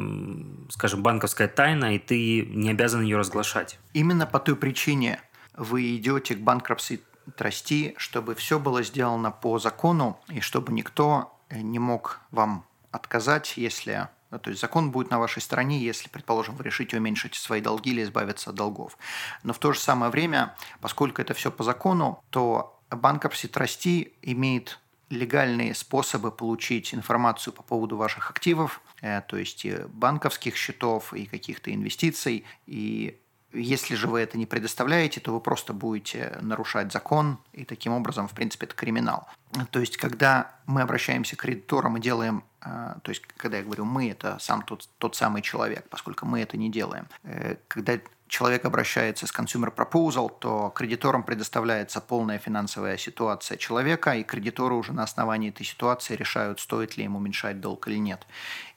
скажем, 0.68 1.02
банковская 1.02 1.48
тайна, 1.48 1.96
и 1.96 1.98
ты 1.98 2.42
не 2.42 2.70
обязан 2.70 3.02
ее 3.02 3.16
разглашать. 3.16 3.78
Именно 3.94 4.26
по 4.26 4.38
той 4.38 4.54
причине 4.54 5.20
вы 5.58 5.96
идете 5.96 6.34
к 6.34 6.40
банкрупси 6.40 7.02
трасти, 7.36 7.94
чтобы 7.98 8.34
все 8.34 8.58
было 8.58 8.82
сделано 8.82 9.30
по 9.30 9.58
закону 9.58 10.18
и 10.28 10.40
чтобы 10.40 10.72
никто 10.72 11.36
э, 11.48 11.60
не 11.60 11.78
мог 11.78 12.20
вам 12.30 12.64
отказать, 12.90 13.54
если 13.56 14.08
ну, 14.30 14.38
то 14.38 14.50
есть 14.50 14.60
закон 14.60 14.90
будет 14.90 15.10
на 15.10 15.18
вашей 15.18 15.40
стороне, 15.40 15.78
если, 15.78 16.08
предположим, 16.08 16.54
вы 16.54 16.64
решите 16.64 16.98
уменьшить 16.98 17.34
свои 17.34 17.62
долги 17.62 17.90
или 17.90 18.02
избавиться 18.02 18.50
от 18.50 18.56
долгов. 18.56 18.98
Но 19.42 19.54
в 19.54 19.58
то 19.58 19.72
же 19.72 19.80
самое 19.80 20.10
время, 20.12 20.54
поскольку 20.82 21.22
это 21.22 21.32
все 21.32 21.50
по 21.50 21.64
закону, 21.64 22.22
то 22.28 22.78
банкрупси 22.90 23.48
трасти 23.48 24.12
имеет 24.20 24.80
легальные 25.08 25.74
способы 25.74 26.30
получить 26.30 26.92
информацию 26.92 27.54
по 27.54 27.62
поводу 27.62 27.96
ваших 27.96 28.30
активов, 28.30 28.82
э, 29.00 29.22
то 29.22 29.38
есть 29.38 29.66
банковских 29.88 30.56
счетов 30.56 31.14
и 31.14 31.24
каких-то 31.24 31.72
инвестиций, 31.72 32.44
и 32.66 33.18
если 33.58 33.94
же 33.94 34.06
вы 34.06 34.20
это 34.20 34.38
не 34.38 34.46
предоставляете, 34.46 35.20
то 35.20 35.32
вы 35.32 35.40
просто 35.40 35.72
будете 35.72 36.38
нарушать 36.40 36.92
закон, 36.92 37.38
и 37.52 37.64
таким 37.64 37.92
образом, 37.92 38.28
в 38.28 38.32
принципе, 38.32 38.66
это 38.66 38.74
криминал. 38.74 39.28
То 39.70 39.80
есть, 39.80 39.96
когда 39.96 40.52
мы 40.66 40.82
обращаемся 40.82 41.36
к 41.36 41.40
кредиторам 41.40 41.96
и 41.96 42.00
делаем, 42.00 42.44
э, 42.60 42.94
то 43.02 43.10
есть, 43.10 43.22
когда 43.36 43.58
я 43.58 43.62
говорю 43.62 43.84
«мы», 43.84 44.10
это 44.10 44.36
сам 44.40 44.62
тот, 44.62 44.88
тот 44.98 45.16
самый 45.16 45.42
человек, 45.42 45.86
поскольку 45.88 46.26
мы 46.26 46.40
это 46.40 46.56
не 46.56 46.70
делаем. 46.70 47.06
Э, 47.24 47.56
когда 47.68 47.98
человек 48.28 48.64
обращается 48.64 49.26
с 49.26 49.32
consumer 49.32 49.74
proposal, 49.74 50.30
то 50.38 50.70
кредиторам 50.74 51.22
предоставляется 51.22 52.00
полная 52.00 52.38
финансовая 52.38 52.96
ситуация 52.96 53.56
человека, 53.56 54.12
и 54.12 54.22
кредиторы 54.22 54.74
уже 54.74 54.92
на 54.92 55.02
основании 55.02 55.48
этой 55.48 55.64
ситуации 55.64 56.14
решают, 56.14 56.60
стоит 56.60 56.96
ли 56.96 57.04
им 57.04 57.16
уменьшать 57.16 57.60
долг 57.60 57.88
или 57.88 57.96
нет. 57.96 58.26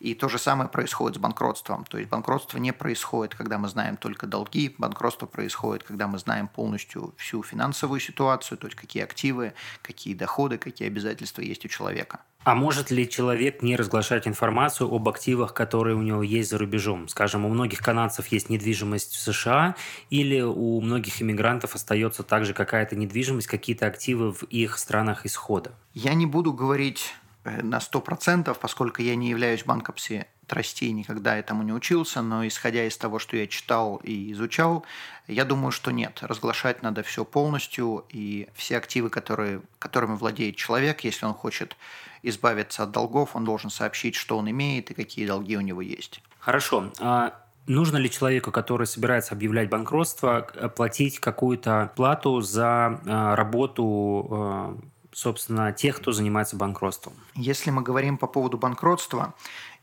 И 0.01 0.15
то 0.15 0.29
же 0.29 0.39
самое 0.39 0.67
происходит 0.67 1.17
с 1.17 1.19
банкротством. 1.19 1.85
То 1.85 1.99
есть 1.99 2.09
банкротство 2.09 2.57
не 2.57 2.73
происходит, 2.73 3.35
когда 3.35 3.59
мы 3.59 3.67
знаем 3.67 3.97
только 3.97 4.25
долги, 4.25 4.73
банкротство 4.79 5.27
происходит, 5.27 5.83
когда 5.83 6.07
мы 6.07 6.17
знаем 6.17 6.47
полностью 6.47 7.13
всю 7.17 7.43
финансовую 7.43 7.99
ситуацию, 7.99 8.57
то 8.57 8.65
есть 8.65 8.75
какие 8.75 9.03
активы, 9.03 9.53
какие 9.83 10.15
доходы, 10.15 10.57
какие 10.57 10.87
обязательства 10.87 11.43
есть 11.43 11.65
у 11.65 11.67
человека. 11.67 12.21
А 12.43 12.55
может 12.55 12.89
ли 12.89 13.07
человек 13.07 13.61
не 13.61 13.75
разглашать 13.75 14.27
информацию 14.27 14.91
об 14.91 15.07
активах, 15.07 15.53
которые 15.53 15.95
у 15.95 16.01
него 16.01 16.23
есть 16.23 16.49
за 16.49 16.57
рубежом? 16.57 17.07
Скажем, 17.07 17.45
у 17.45 17.49
многих 17.49 17.77
канадцев 17.77 18.25
есть 18.27 18.49
недвижимость 18.49 19.13
в 19.13 19.21
США, 19.21 19.75
или 20.09 20.41
у 20.41 20.81
многих 20.81 21.21
иммигрантов 21.21 21.75
остается 21.75 22.23
также 22.23 22.55
какая-то 22.55 22.95
недвижимость, 22.95 23.45
какие-то 23.45 23.85
активы 23.85 24.33
в 24.33 24.41
их 24.45 24.79
странах 24.79 25.27
исхода? 25.27 25.73
Я 25.93 26.15
не 26.15 26.25
буду 26.25 26.51
говорить 26.51 27.13
на 27.43 27.79
100%, 27.79 28.55
поскольку 28.59 29.01
я 29.01 29.15
не 29.15 29.29
являюсь 29.29 29.63
банкопси 29.63 30.27
тростей, 30.47 30.91
никогда 30.91 31.37
этому 31.37 31.63
не 31.63 31.71
учился, 31.71 32.21
но 32.21 32.45
исходя 32.45 32.85
из 32.85 32.97
того, 32.97 33.19
что 33.19 33.37
я 33.37 33.47
читал 33.47 34.01
и 34.03 34.31
изучал, 34.33 34.85
я 35.27 35.45
думаю, 35.45 35.71
что 35.71 35.91
нет. 35.91 36.19
Разглашать 36.21 36.83
надо 36.83 37.03
все 37.03 37.23
полностью, 37.23 38.05
и 38.09 38.49
все 38.53 38.77
активы, 38.77 39.09
которые, 39.09 39.61
которыми 39.79 40.15
владеет 40.15 40.57
человек, 40.57 41.01
если 41.01 41.25
он 41.25 41.33
хочет 41.33 41.77
избавиться 42.21 42.83
от 42.83 42.91
долгов, 42.91 43.35
он 43.35 43.45
должен 43.45 43.69
сообщить, 43.69 44.15
что 44.15 44.37
он 44.37 44.49
имеет 44.49 44.91
и 44.91 44.93
какие 44.93 45.25
долги 45.25 45.57
у 45.57 45.61
него 45.61 45.81
есть. 45.81 46.21
Хорошо. 46.39 46.91
А 46.99 47.33
нужно 47.65 47.97
ли 47.97 48.09
человеку, 48.11 48.51
который 48.51 48.87
собирается 48.87 49.33
объявлять 49.33 49.69
банкротство, 49.69 50.47
платить 50.75 51.19
какую-то 51.19 51.91
плату 51.95 52.41
за 52.41 52.99
а, 53.07 53.35
работу 53.35 54.81
собственно, 55.11 55.71
тех, 55.71 55.97
кто 55.97 56.11
занимается 56.11 56.55
банкротством. 56.55 57.13
Если 57.35 57.69
мы 57.71 57.81
говорим 57.81 58.17
по 58.17 58.27
поводу 58.27 58.57
банкротства, 58.57 59.33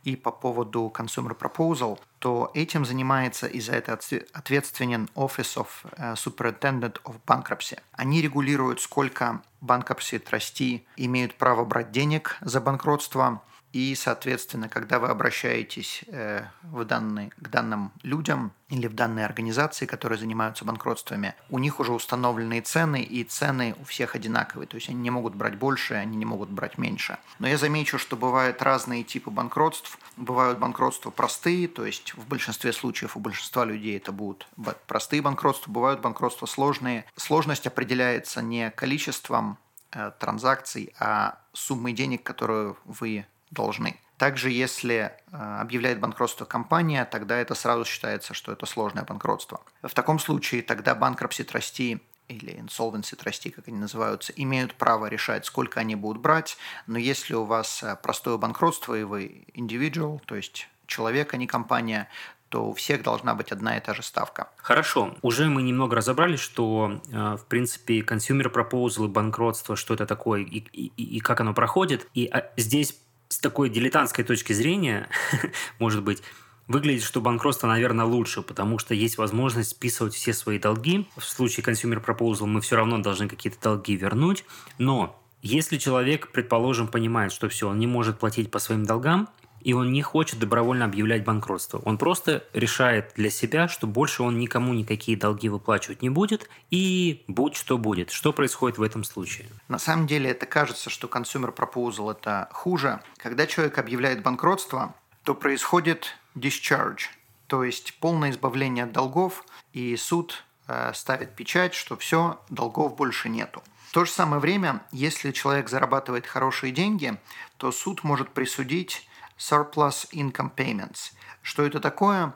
и 0.05 0.17
по 0.17 0.31
поводу 0.31 0.93
Consumer 0.95 1.37
Proposal, 1.37 1.99
то 2.19 2.51
этим 2.55 2.85
занимается 2.85 3.47
и 3.47 3.61
за 3.61 3.73
это 3.73 3.99
ответственен 4.33 5.09
Office 5.15 5.57
of 5.57 5.69
э, 5.97 6.15
Superintendent 6.15 7.03
of 7.05 7.17
Bankruptcy. 7.27 7.79
Они 7.93 8.23
регулируют, 8.23 8.81
сколько 8.81 9.43
банкрупси 9.61 10.19
трасти 10.19 10.87
имеют 10.97 11.35
право 11.35 11.65
брать 11.65 11.91
денег 11.91 12.39
за 12.41 12.61
банкротство, 12.61 13.43
и, 13.73 13.95
соответственно, 13.95 14.69
когда 14.69 14.99
вы 14.99 15.09
обращаетесь 15.09 16.03
э, 16.07 16.45
в 16.63 16.85
данные, 16.85 17.31
к 17.37 17.49
данным 17.49 17.93
людям 18.03 18.53
или 18.71 18.87
в 18.87 18.95
данные 18.95 19.27
организации, 19.27 19.85
которые 19.85 20.19
занимаются 20.19 20.65
банкротствами, 20.65 21.35
у 21.51 21.59
них 21.59 21.79
уже 21.79 21.93
установленные 21.93 22.63
цены, 22.63 23.03
и 23.03 23.25
цены 23.25 23.75
у 23.79 23.85
всех 23.85 24.15
одинаковые. 24.15 24.67
То 24.67 24.77
есть 24.77 24.89
они 24.89 25.01
не 25.01 25.11
могут 25.11 25.35
брать 25.35 25.57
больше, 25.57 25.95
они 25.95 26.17
не 26.17 26.25
могут 26.25 26.49
брать 26.49 26.79
меньше. 26.79 27.19
Но 27.39 27.47
я 27.47 27.59
замечу, 27.59 27.99
что 27.99 28.17
бывают 28.17 28.63
разные 28.63 29.05
типы 29.05 29.31
банкротств. 29.31 29.99
Бывают 30.17 30.59
банкротства 30.59 31.11
простые, 31.11 31.69
то 31.69 31.85
есть 31.85 32.15
в 32.15 32.27
большинстве 32.27 32.73
случаев 32.73 33.17
у 33.17 33.21
большинства 33.21 33.65
людей 33.67 33.99
это 33.99 34.13
будут 34.13 34.49
простые 34.87 35.21
банкротства. 35.21 35.71
Бывают 35.71 36.01
банкротства 36.01 36.47
сложные. 36.47 37.05
Сложность 37.17 37.67
определяется 37.67 38.41
не 38.41 38.71
количеством 38.71 39.59
э, 39.93 40.11
транзакций, 40.19 40.95
а 40.99 41.39
суммой 41.53 41.93
денег, 41.93 42.23
которую 42.23 42.79
вы 42.85 43.27
должны. 43.51 43.99
Также, 44.19 44.51
если 44.51 45.13
э, 45.31 45.37
объявляет 45.61 46.01
банкротство 46.01 46.45
компания, 46.45 47.05
тогда 47.05 47.37
это 47.37 47.55
сразу 47.55 47.85
считается, 47.85 48.35
что 48.35 48.51
это 48.53 48.67
сложное 48.67 49.05
банкротство. 49.05 49.61
В 49.83 49.95
таком 49.95 50.19
случае 50.19 50.63
тогда 50.63 50.97
банкрупси 50.97 51.45
трасти 51.45 52.01
или 52.27 52.61
insolvency 52.61 53.17
трасти, 53.17 53.51
как 53.51 53.69
они 53.69 53.79
называются, 53.79 54.33
имеют 54.35 54.75
право 54.75 55.07
решать, 55.07 55.47
сколько 55.47 55.81
они 55.81 55.95
будут 55.95 56.21
брать, 56.21 56.59
но 56.87 56.99
если 56.99 57.35
у 57.35 57.45
вас 57.45 57.83
э, 57.83 57.97
простое 58.03 58.37
банкротство 58.37 58.95
и 58.95 59.05
вы 59.05 59.45
individual, 59.55 60.21
то 60.27 60.35
есть 60.35 60.69
человек, 60.87 61.33
а 61.35 61.37
не 61.37 61.47
компания, 61.47 62.09
то 62.49 62.71
у 62.71 62.73
всех 62.73 63.03
должна 63.03 63.35
быть 63.35 63.53
одна 63.53 63.77
и 63.77 63.81
та 63.81 63.95
же 63.95 64.03
ставка. 64.03 64.49
Хорошо. 64.57 65.15
Уже 65.23 65.49
мы 65.49 65.63
немного 65.63 65.97
разобрались, 65.97 66.41
что, 66.41 67.01
э, 67.13 67.37
в 67.37 67.45
принципе, 67.47 68.01
consumer 68.01 68.53
proposal 68.53 69.05
и 69.05 69.09
банкротство, 69.09 69.77
что 69.77 69.95
это 69.95 70.07
такое 70.07 70.43
и, 70.43 70.59
и, 70.59 71.17
и 71.17 71.21
как 71.21 71.41
оно 71.41 71.55
проходит. 71.55 72.09
И 72.15 72.27
а, 72.27 72.51
здесь 72.57 72.99
с 73.39 73.41
такой 73.41 73.71
дилетантской 73.71 74.25
точки 74.25 74.53
зрения, 74.53 75.09
может 75.79 76.03
быть, 76.03 76.25
выглядит, 76.67 77.05
что 77.05 77.21
банкротство, 77.21 77.69
наверное, 77.69 78.05
лучше, 78.05 78.43
потому 78.43 78.81
что 78.81 78.95
есть 78.95 79.17
возможность 79.17 79.71
списывать 79.71 80.13
все 80.15 80.33
свои 80.33 80.59
долги. 80.59 81.07
В 81.17 81.23
случае 81.23 81.65
consumer 81.65 82.05
proposal 82.05 82.47
мы 82.47 82.61
все 82.61 82.75
равно 82.75 82.99
должны 82.99 83.29
какие-то 83.29 83.59
долги 83.63 83.95
вернуть. 83.95 84.45
Но 84.79 85.23
если 85.41 85.77
человек, 85.77 86.33
предположим, 86.33 86.89
понимает, 86.89 87.31
что 87.31 87.49
все, 87.49 87.69
он 87.69 87.79
не 87.79 87.87
может 87.87 88.19
платить 88.19 88.51
по 88.51 88.59
своим 88.59 88.85
долгам, 88.85 89.29
и 89.61 89.73
он 89.73 89.93
не 89.93 90.03
хочет 90.03 90.39
добровольно 90.39 90.85
объявлять 90.85 91.25
банкротство. 91.25 91.81
Он 91.85 91.99
просто 91.99 92.45
решает 92.53 93.13
для 93.17 93.31
себя, 93.31 93.69
что 93.69 93.87
больше 93.87 94.23
он 94.23 94.39
никому 94.39 94.75
никакие 94.75 95.17
долги 95.17 95.49
выплачивать 95.49 96.03
не 96.03 96.11
будет, 96.11 96.49
и 96.71 97.25
будь 97.29 97.57
что 97.57 97.79
будет. 97.79 98.11
Что 98.11 98.33
происходит 98.33 98.79
в 98.79 98.83
этом 98.83 99.05
случае? 99.05 99.49
На 99.69 99.79
самом 99.79 100.07
деле 100.07 100.31
это 100.31 100.47
кажется, 100.47 100.91
что 100.91 101.09
consumer 101.09 101.55
proposal 101.55 102.13
это 102.13 102.49
хуже. 102.53 103.01
Когда 103.17 103.47
человек 103.47 103.79
объявляет 103.79 104.23
банкротство, 104.23 104.95
то 105.25 105.35
происходит 105.35 106.17
discharge, 106.35 107.09
то 107.47 107.65
есть 107.65 107.99
полное 108.01 108.31
избавление 108.31 108.85
от 108.85 108.93
долгов, 108.93 109.45
и 109.73 109.97
суд 109.97 110.45
э, 110.67 110.93
ставит 110.95 111.35
печать, 111.35 111.75
что 111.75 111.97
все, 111.97 112.41
долгов 112.49 112.97
больше 112.97 113.29
нету. 113.29 113.63
В 113.89 113.93
то 113.93 114.05
же 114.05 114.11
самое 114.11 114.41
время, 114.41 114.83
если 114.93 115.33
человек 115.33 115.71
зарабатывает 115.71 116.27
хорошие 116.27 116.73
деньги, 116.73 117.19
то 117.57 117.73
суд 117.73 118.05
может 118.05 118.31
присудить 118.31 119.08
surplus 119.39 120.09
income 120.13 120.55
payments. 120.55 121.13
Что 121.43 121.65
это 121.65 121.81
такое? 121.81 122.35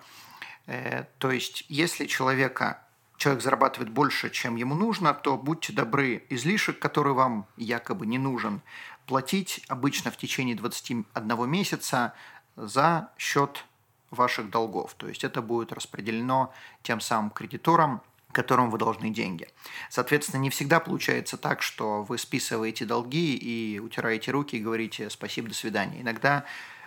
Э, 0.67 1.05
то 1.19 1.31
есть, 1.31 1.65
если 1.69 2.07
человека 2.07 2.83
человек 3.17 3.43
зарабатывает 3.43 3.91
больше, 3.91 4.31
чем 4.31 4.57
ему 4.57 4.75
нужно, 4.75 5.15
то 5.15 5.37
будьте 5.37 5.73
добры, 5.73 6.25
излишек, 6.29 6.81
который 6.81 7.13
вам 7.13 7.47
якобы 7.57 8.05
не 8.05 8.19
нужен, 8.19 8.63
платить 9.07 9.65
обычно 9.69 10.11
в 10.11 10.17
течение 10.17 10.57
21 10.57 11.49
месяца 11.49 12.15
за 12.57 13.11
счет 13.19 13.65
ваших 14.11 14.51
долгов. 14.51 14.95
То 14.95 15.09
есть 15.09 15.25
это 15.25 15.41
будет 15.41 15.73
распределено 15.73 16.53
тем 16.83 17.01
самым 17.01 17.31
кредиторам, 17.31 18.03
которым 18.33 18.71
вы 18.71 18.79
должны 18.79 19.11
деньги. 19.11 19.49
Соответственно, 19.91 20.41
не 20.41 20.51
всегда 20.51 20.81
получается 20.81 21.37
так, 21.37 21.63
что 21.63 22.03
вы 22.03 22.19
списываете 22.19 22.87
долги 22.87 23.37
и 23.37 23.79
утираете 23.79 24.31
руки 24.31 24.57
и 24.57 24.61
говорите 24.61 25.11
«спасибо, 25.11 25.49
до 25.49 25.55
свидания». 25.55 26.01
Иногда 26.01 26.45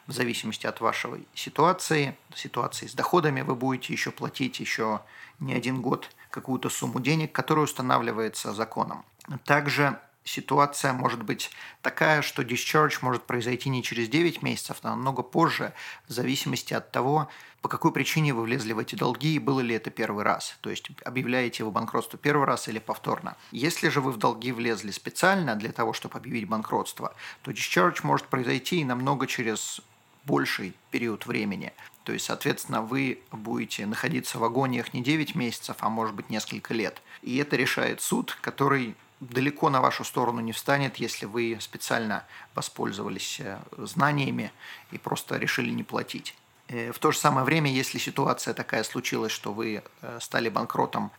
в 0.08 0.12
зависимости 0.12 0.68
от 0.68 0.82
вашей 0.82 1.28
ситуации, 1.34 2.18
ситуации 2.36 2.88
с 2.88 2.94
доходами, 2.94 3.42
вы 3.42 3.56
будете 3.56 3.94
еще 3.94 4.12
платить 4.12 4.60
еще 4.60 5.02
не 5.40 5.54
один 5.54 5.82
год 5.82 6.10
какую-то 6.30 6.70
сумму 6.70 7.00
денег, 7.00 7.32
которая 7.32 7.66
устанавливается 7.66 8.54
законом. 8.54 9.06
Также 9.46 10.00
ситуация 10.24 10.94
может 10.94 11.24
быть 11.24 11.52
такая, 11.82 12.22
что 12.22 12.42
discharge 12.42 12.98
может 13.02 13.24
произойти 13.24 13.70
не 13.70 13.84
через 13.84 14.10
9 14.10 14.42
месяцев, 14.42 14.78
а 14.82 14.90
намного 14.90 15.24
позже, 15.24 15.74
в 16.08 16.12
зависимости 16.12 16.74
от 16.74 16.92
того, 16.92 17.30
по 17.62 17.70
какой 17.70 17.92
причине 17.92 18.34
вы 18.34 18.44
влезли 18.44 18.74
в 18.74 18.80
эти 18.80 18.96
долги 18.96 19.36
и 19.36 19.40
было 19.40 19.60
ли 19.60 19.74
это 19.74 19.90
первый 19.90 20.24
раз. 20.24 20.58
То 20.62 20.70
есть 20.70 20.90
объявляете 21.04 21.64
вы 21.64 21.72
банкротство 21.72 22.20
первый 22.20 22.46
раз 22.46 22.68
или 22.68 22.78
повторно. 22.78 23.38
Если 23.52 23.90
же 23.90 24.02
вы 24.02 24.12
в 24.12 24.18
долги 24.18 24.52
влезли 24.52 24.92
специально 24.92 25.56
для 25.56 25.72
того, 25.72 25.94
чтобы 25.94 26.18
объявить 26.18 26.48
банкротство, 26.48 27.16
то 27.42 27.52
discharge 27.52 28.02
может 28.04 28.28
произойти 28.28 28.82
и 28.82 28.86
намного 28.86 29.26
через 29.26 29.82
больший 30.26 30.76
период 30.92 31.26
времени. 31.26 31.74
То 32.04 32.14
есть, 32.14 32.26
соответственно, 32.26 32.82
вы 32.82 33.20
будете 33.32 33.86
находиться 33.86 34.38
в 34.38 34.44
агониях 34.44 34.94
не 34.94 35.02
9 35.02 35.36
месяцев, 35.36 35.78
а 35.80 35.90
может 35.90 36.16
быть 36.16 36.30
несколько 36.30 36.74
лет. 36.74 37.02
И 37.22 37.38
это 37.38 37.56
решает 37.56 38.02
суд, 38.02 38.38
который 38.42 38.96
далеко 39.20 39.70
на 39.70 39.82
вашу 39.82 40.04
сторону 40.04 40.42
не 40.42 40.52
встанет, 40.52 40.98
если 40.98 41.26
вы 41.26 41.58
специально 41.60 42.26
воспользовались 42.54 43.40
э, 43.40 43.60
знаниями 43.78 44.52
и 44.92 44.98
просто 44.98 45.38
решили 45.38 45.72
не 45.72 45.84
платить. 45.84 46.36
Э, 46.68 46.92
в 46.92 47.00
то 47.00 47.12
же 47.12 47.18
самое 47.18 47.46
время, 47.46 47.72
если 47.72 47.98
ситуация 47.98 48.54
такая 48.54 48.84
случилась, 48.84 49.32
что 49.32 49.54
вы 49.54 49.84
э, 50.02 50.20
стали 50.22 50.50
банкротом 50.50 51.12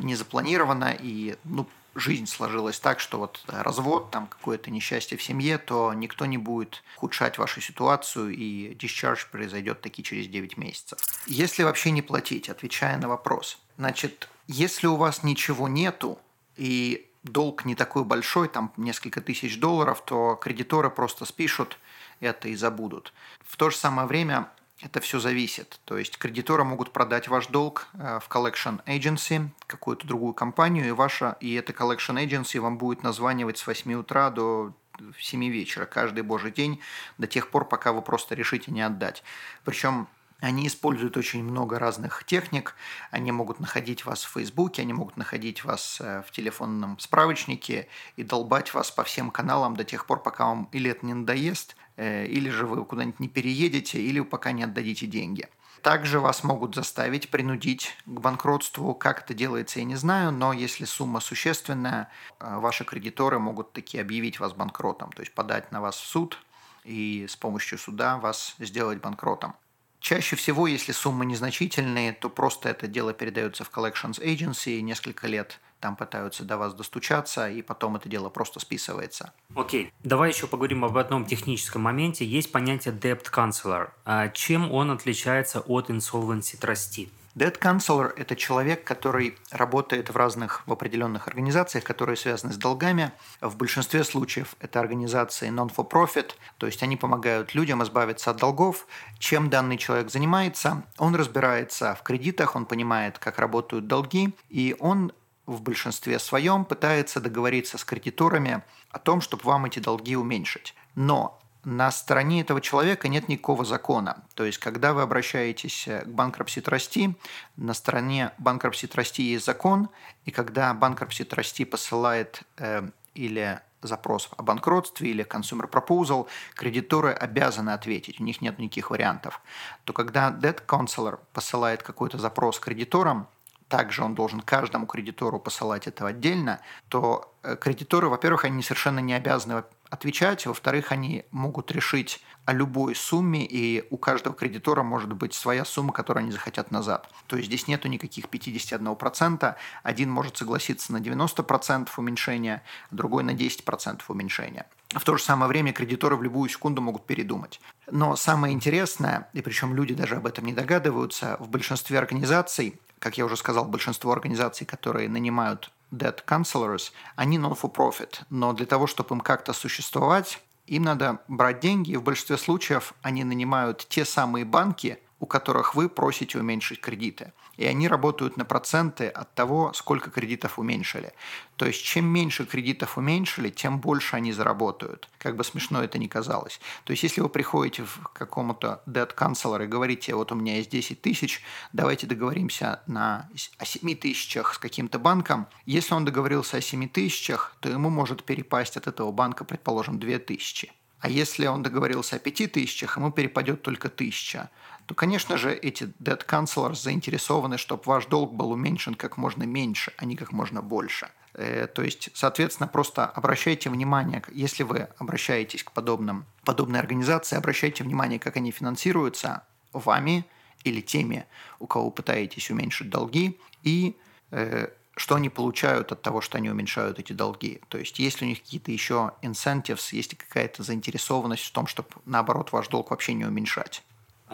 незапланированно 0.00 0.96
и 0.98 1.36
ну, 1.44 1.68
жизнь 1.94 2.26
сложилась 2.26 2.80
так, 2.80 3.00
что 3.00 3.18
вот 3.18 3.44
развод, 3.46 4.10
там 4.10 4.26
какое-то 4.26 4.70
несчастье 4.70 5.18
в 5.18 5.22
семье, 5.22 5.58
то 5.58 5.92
никто 5.92 6.26
не 6.26 6.38
будет 6.38 6.82
ухудшать 6.96 7.38
вашу 7.38 7.60
ситуацию, 7.60 8.30
и 8.30 8.74
discharge 8.74 9.26
произойдет 9.30 9.80
таки 9.80 10.02
через 10.02 10.26
9 10.28 10.56
месяцев. 10.56 10.98
Если 11.26 11.62
вообще 11.62 11.90
не 11.90 12.02
платить, 12.02 12.48
отвечая 12.48 12.96
на 12.98 13.08
вопрос, 13.08 13.58
значит, 13.76 14.28
если 14.46 14.86
у 14.86 14.96
вас 14.96 15.22
ничего 15.22 15.68
нету, 15.68 16.18
и 16.56 17.08
долг 17.22 17.64
не 17.64 17.74
такой 17.74 18.04
большой, 18.04 18.48
там 18.48 18.72
несколько 18.76 19.20
тысяч 19.20 19.58
долларов, 19.58 20.02
то 20.04 20.34
кредиторы 20.36 20.90
просто 20.90 21.24
спишут 21.24 21.78
это 22.20 22.48
и 22.48 22.54
забудут. 22.54 23.12
В 23.44 23.56
то 23.56 23.70
же 23.70 23.76
самое 23.76 24.06
время 24.06 24.48
это 24.82 25.00
все 25.00 25.20
зависит. 25.20 25.80
То 25.84 25.96
есть 25.96 26.18
кредиторы 26.18 26.64
могут 26.64 26.92
продать 26.92 27.28
ваш 27.28 27.46
долг 27.46 27.88
э, 27.94 28.18
в 28.20 28.28
collection 28.28 28.84
agency, 28.84 29.48
какую-то 29.66 30.06
другую 30.06 30.34
компанию, 30.34 30.86
и, 30.86 30.90
ваша, 30.90 31.36
и 31.40 31.54
эта 31.54 31.72
collection 31.72 32.22
agency 32.22 32.60
вам 32.60 32.78
будет 32.78 33.02
названивать 33.02 33.58
с 33.58 33.66
8 33.66 33.94
утра 33.94 34.30
до 34.30 34.72
7 35.18 35.48
вечера 35.48 35.86
каждый 35.86 36.22
божий 36.22 36.50
день 36.50 36.80
до 37.18 37.26
тех 37.26 37.50
пор, 37.50 37.68
пока 37.68 37.92
вы 37.92 38.02
просто 38.02 38.34
решите 38.34 38.70
не 38.70 38.82
отдать. 38.82 39.22
Причем 39.64 40.08
они 40.42 40.66
используют 40.66 41.16
очень 41.16 41.44
много 41.44 41.78
разных 41.78 42.24
техник. 42.24 42.74
Они 43.12 43.30
могут 43.30 43.60
находить 43.60 44.04
вас 44.04 44.24
в 44.24 44.32
Фейсбуке, 44.32 44.82
они 44.82 44.92
могут 44.92 45.16
находить 45.16 45.64
вас 45.64 46.00
э, 46.00 46.22
в 46.26 46.32
телефонном 46.32 46.98
справочнике 46.98 47.86
и 48.16 48.24
долбать 48.24 48.74
вас 48.74 48.90
по 48.90 49.04
всем 49.04 49.30
каналам 49.30 49.76
до 49.76 49.84
тех 49.84 50.04
пор, 50.04 50.20
пока 50.20 50.46
вам 50.46 50.68
или 50.72 50.90
это 50.90 51.06
не 51.06 51.14
надоест, 51.14 51.76
э, 51.96 52.26
или 52.26 52.50
же 52.50 52.66
вы 52.66 52.84
куда-нибудь 52.84 53.20
не 53.20 53.28
переедете, 53.28 54.02
или 54.02 54.18
пока 54.18 54.50
не 54.50 54.64
отдадите 54.64 55.06
деньги. 55.06 55.48
Также 55.80 56.18
вас 56.18 56.42
могут 56.42 56.74
заставить, 56.74 57.30
принудить 57.30 57.96
к 58.04 58.20
банкротству. 58.20 58.94
Как 58.94 59.22
это 59.22 59.34
делается, 59.34 59.78
я 59.78 59.84
не 59.84 59.96
знаю, 59.96 60.32
но 60.32 60.52
если 60.52 60.86
сумма 60.86 61.20
существенная, 61.20 62.10
э, 62.40 62.58
ваши 62.58 62.84
кредиторы 62.84 63.38
могут 63.38 63.72
таки 63.72 63.96
объявить 63.96 64.40
вас 64.40 64.54
банкротом, 64.54 65.12
то 65.12 65.22
есть 65.22 65.34
подать 65.34 65.70
на 65.70 65.80
вас 65.80 65.94
в 65.94 66.04
суд 66.04 66.38
и 66.82 67.28
с 67.28 67.36
помощью 67.36 67.78
суда 67.78 68.18
вас 68.18 68.56
сделать 68.58 69.00
банкротом. 69.00 69.54
Чаще 70.02 70.34
всего, 70.34 70.66
если 70.66 70.90
суммы 70.90 71.24
незначительные, 71.24 72.12
то 72.12 72.28
просто 72.28 72.68
это 72.68 72.88
дело 72.88 73.12
передается 73.12 73.62
в 73.62 73.70
collections 73.70 74.20
agency, 74.20 74.80
несколько 74.80 75.28
лет 75.28 75.60
там 75.78 75.94
пытаются 75.94 76.42
до 76.42 76.58
вас 76.58 76.74
достучаться, 76.74 77.48
и 77.48 77.62
потом 77.62 77.94
это 77.94 78.08
дело 78.08 78.28
просто 78.28 78.58
списывается. 78.58 79.32
Окей, 79.54 79.86
okay. 79.86 79.92
давай 80.02 80.30
еще 80.30 80.48
поговорим 80.48 80.84
об 80.84 80.96
одном 80.96 81.24
техническом 81.24 81.82
моменте. 81.82 82.24
Есть 82.24 82.50
понятие 82.50 82.94
debt 82.94 83.24
counselor. 83.32 83.90
А 84.04 84.28
чем 84.28 84.72
он 84.72 84.90
отличается 84.90 85.60
от 85.60 85.88
insolvency 85.88 86.58
trustee? 86.58 87.08
Debt 87.34 87.58
counselor– 87.58 88.12
это 88.16 88.36
человек, 88.36 88.84
который 88.84 89.38
работает 89.50 90.10
в 90.10 90.16
разных, 90.16 90.66
в 90.66 90.72
определенных 90.72 91.28
организациях, 91.28 91.82
которые 91.82 92.16
связаны 92.16 92.52
с 92.52 92.58
долгами. 92.58 93.10
В 93.40 93.56
большинстве 93.56 94.04
случаев 94.04 94.54
это 94.60 94.80
организации 94.80 95.48
non-for-profit, 95.48 96.32
то 96.58 96.66
есть 96.66 96.82
они 96.82 96.98
помогают 96.98 97.54
людям 97.54 97.82
избавиться 97.82 98.30
от 98.30 98.36
долгов. 98.36 98.86
Чем 99.18 99.48
данный 99.48 99.78
человек 99.78 100.10
занимается? 100.10 100.82
Он 100.98 101.14
разбирается 101.14 101.94
в 101.94 102.02
кредитах, 102.02 102.54
он 102.54 102.66
понимает, 102.66 103.18
как 103.18 103.38
работают 103.38 103.86
долги, 103.86 104.36
и 104.50 104.76
он 104.78 105.10
в 105.46 105.62
большинстве 105.62 106.18
своем 106.18 106.66
пытается 106.66 107.18
договориться 107.18 107.78
с 107.78 107.84
кредиторами 107.84 108.62
о 108.90 108.98
том, 108.98 109.22
чтобы 109.22 109.44
вам 109.44 109.64
эти 109.64 109.78
долги 109.78 110.16
уменьшить. 110.16 110.74
Но 110.94 111.41
на 111.64 111.90
стороне 111.90 112.40
этого 112.40 112.60
человека 112.60 113.08
нет 113.08 113.28
никакого 113.28 113.64
закона. 113.64 114.24
То 114.34 114.44
есть, 114.44 114.58
когда 114.58 114.92
вы 114.92 115.02
обращаетесь 115.02 115.86
э, 115.86 116.02
к 116.02 116.08
банкропси 116.08 116.60
трасти, 116.60 117.14
на 117.56 117.74
стороне 117.74 118.32
банкропси 118.38 118.86
трасти 118.86 119.22
есть 119.22 119.46
закон, 119.46 119.88
и 120.24 120.30
когда 120.30 120.74
банкропси 120.74 121.24
трасти 121.24 121.64
посылает 121.64 122.42
э, 122.58 122.88
или 123.14 123.60
запрос 123.82 124.28
о 124.36 124.42
банкротстве 124.42 125.10
или 125.10 125.24
consumer 125.24 125.68
proposal, 125.70 126.26
кредиторы 126.54 127.12
обязаны 127.12 127.70
ответить, 127.70 128.20
у 128.20 128.24
них 128.24 128.40
нет 128.40 128.58
никаких 128.58 128.90
вариантов. 128.90 129.40
То 129.84 129.92
когда 129.92 130.30
debt 130.30 130.64
counselor 130.66 131.20
посылает 131.32 131.82
какой-то 131.82 132.18
запрос 132.18 132.58
кредиторам, 132.58 133.28
также 133.68 134.04
он 134.04 134.14
должен 134.14 134.40
каждому 134.40 134.86
кредитору 134.86 135.38
посылать 135.38 135.86
это 135.86 136.06
отдельно, 136.06 136.60
то 136.88 137.34
э, 137.42 137.56
кредиторы, 137.56 138.08
во-первых, 138.08 138.44
они 138.44 138.62
совершенно 138.62 138.98
не 138.98 139.14
обязаны 139.14 139.64
отвечать, 139.92 140.46
во-вторых, 140.46 140.90
они 140.90 141.26
могут 141.30 141.70
решить 141.70 142.22
о 142.46 142.54
любой 142.54 142.94
сумме, 142.94 143.44
и 143.44 143.86
у 143.90 143.98
каждого 143.98 144.34
кредитора 144.34 144.82
может 144.82 145.12
быть 145.12 145.34
своя 145.34 145.66
сумма, 145.66 145.92
которую 145.92 146.22
они 146.22 146.32
захотят 146.32 146.70
назад. 146.70 147.10
То 147.26 147.36
есть 147.36 147.48
здесь 147.48 147.68
нету 147.68 147.88
никаких 147.88 148.24
51%, 148.24 149.54
один 149.82 150.10
может 150.10 150.38
согласиться 150.38 150.94
на 150.94 150.96
90% 150.96 151.90
уменьшения, 151.98 152.62
другой 152.90 153.22
на 153.22 153.32
10% 153.32 154.00
уменьшения. 154.08 154.66
В 154.88 155.04
то 155.04 155.14
же 155.18 155.22
самое 155.22 155.48
время 155.48 155.74
кредиторы 155.74 156.16
в 156.16 156.22
любую 156.22 156.48
секунду 156.48 156.80
могут 156.80 157.04
передумать. 157.04 157.60
Но 157.90 158.16
самое 158.16 158.54
интересное, 158.54 159.28
и 159.34 159.42
причем 159.42 159.74
люди 159.74 159.92
даже 159.92 160.16
об 160.16 160.26
этом 160.26 160.46
не 160.46 160.54
догадываются, 160.54 161.36
в 161.38 161.50
большинстве 161.50 161.98
организаций, 161.98 162.80
как 162.98 163.18
я 163.18 163.26
уже 163.26 163.36
сказал, 163.36 163.66
большинство 163.66 164.10
организаций, 164.10 164.66
которые 164.66 165.10
нанимают 165.10 165.70
debt 165.92 166.24
counselors, 166.26 166.92
они 167.14 167.38
non-for-profit, 167.38 168.22
но 168.30 168.52
для 168.52 168.66
того, 168.66 168.86
чтобы 168.86 169.14
им 169.14 169.20
как-то 169.20 169.52
существовать, 169.52 170.40
им 170.66 170.84
надо 170.84 171.20
брать 171.28 171.60
деньги, 171.60 171.92
и 171.92 171.96
в 171.96 172.02
большинстве 172.02 172.38
случаев 172.38 172.94
они 173.02 173.24
нанимают 173.24 173.86
те 173.88 174.04
самые 174.04 174.44
банки, 174.44 174.98
у 175.22 175.26
которых 175.26 175.76
вы 175.76 175.88
просите 175.88 176.36
уменьшить 176.36 176.80
кредиты. 176.80 177.32
И 177.56 177.64
они 177.64 177.86
работают 177.86 178.36
на 178.36 178.44
проценты 178.44 179.06
от 179.06 179.32
того, 179.36 179.72
сколько 179.72 180.10
кредитов 180.10 180.58
уменьшили. 180.58 181.12
То 181.54 181.64
есть, 181.64 181.84
чем 181.84 182.06
меньше 182.06 182.44
кредитов 182.44 182.98
уменьшили, 182.98 183.50
тем 183.50 183.78
больше 183.78 184.16
они 184.16 184.32
заработают. 184.32 185.08
Как 185.18 185.36
бы 185.36 185.44
смешно 185.44 185.80
это 185.80 185.96
ни 185.98 186.08
казалось. 186.08 186.60
То 186.82 186.90
есть, 186.90 187.04
если 187.04 187.20
вы 187.20 187.28
приходите 187.28 187.84
в 187.84 188.08
какому-то 188.12 188.82
debt 188.88 189.14
counselor 189.14 189.62
и 189.62 189.68
говорите, 189.68 190.16
вот 190.16 190.32
у 190.32 190.34
меня 190.34 190.56
есть 190.56 190.70
10 190.70 191.00
тысяч, 191.00 191.40
давайте 191.72 192.08
договоримся 192.08 192.82
на, 192.88 193.28
о 193.58 193.64
7 193.64 193.94
тысячах 193.94 194.54
с 194.54 194.58
каким-то 194.58 194.98
банком. 194.98 195.46
Если 195.66 195.94
он 195.94 196.04
договорился 196.04 196.56
о 196.56 196.60
7 196.60 196.88
тысячах, 196.88 197.54
то 197.60 197.68
ему 197.68 197.90
может 197.90 198.24
перепасть 198.24 198.76
от 198.76 198.88
этого 198.88 199.12
банка, 199.12 199.44
предположим, 199.44 200.00
2 200.00 200.18
тысячи. 200.18 200.72
А 201.02 201.08
если 201.08 201.46
он 201.48 201.64
договорился 201.64 202.14
о 202.14 202.18
5 202.20 202.52
тысячах, 202.52 202.96
ему 202.96 203.10
перепадет 203.10 203.62
только 203.62 203.88
тысяча 203.88 204.50
то, 204.86 204.94
конечно 204.94 205.36
же, 205.36 205.52
эти 205.52 205.84
debt 206.00 206.26
counselors 206.26 206.82
заинтересованы, 206.82 207.58
чтобы 207.58 207.82
ваш 207.86 208.06
долг 208.06 208.32
был 208.32 208.50
уменьшен 208.50 208.94
как 208.94 209.16
можно 209.16 209.44
меньше, 209.44 209.92
а 209.96 210.04
не 210.04 210.16
как 210.16 210.32
можно 210.32 210.62
больше. 210.62 211.08
Э, 211.34 211.66
то 211.66 211.82
есть, 211.82 212.10
соответственно, 212.14 212.68
просто 212.68 213.06
обращайте 213.06 213.70
внимание, 213.70 214.22
если 214.32 214.62
вы 214.62 214.88
обращаетесь 214.98 215.64
к 215.64 215.72
подобным, 215.72 216.26
подобной 216.44 216.80
организации, 216.80 217.36
обращайте 217.36 217.84
внимание, 217.84 218.18
как 218.18 218.36
они 218.36 218.50
финансируются 218.50 219.44
вами 219.72 220.24
или 220.64 220.80
теми, 220.80 221.26
у 221.58 221.66
кого 221.66 221.90
пытаетесь 221.90 222.50
уменьшить 222.50 222.90
долги, 222.90 223.38
и 223.62 223.96
э, 224.30 224.68
что 224.96 225.14
они 225.14 225.30
получают 225.30 225.90
от 225.92 226.02
того, 226.02 226.20
что 226.20 226.38
они 226.38 226.50
уменьшают 226.50 226.98
эти 226.98 227.12
долги. 227.12 227.60
То 227.68 227.78
есть, 227.78 227.98
есть 227.98 228.20
ли 228.20 228.26
у 228.26 228.30
них 228.30 228.42
какие-то 228.42 228.70
еще 228.70 229.12
incentives, 229.22 229.88
есть 229.92 230.12
ли 230.12 230.18
какая-то 230.18 230.62
заинтересованность 230.62 231.44
в 231.44 231.52
том, 231.52 231.66
чтобы, 231.66 231.88
наоборот, 232.04 232.52
ваш 232.52 232.68
долг 232.68 232.90
вообще 232.90 233.14
не 233.14 233.24
уменьшать. 233.24 233.82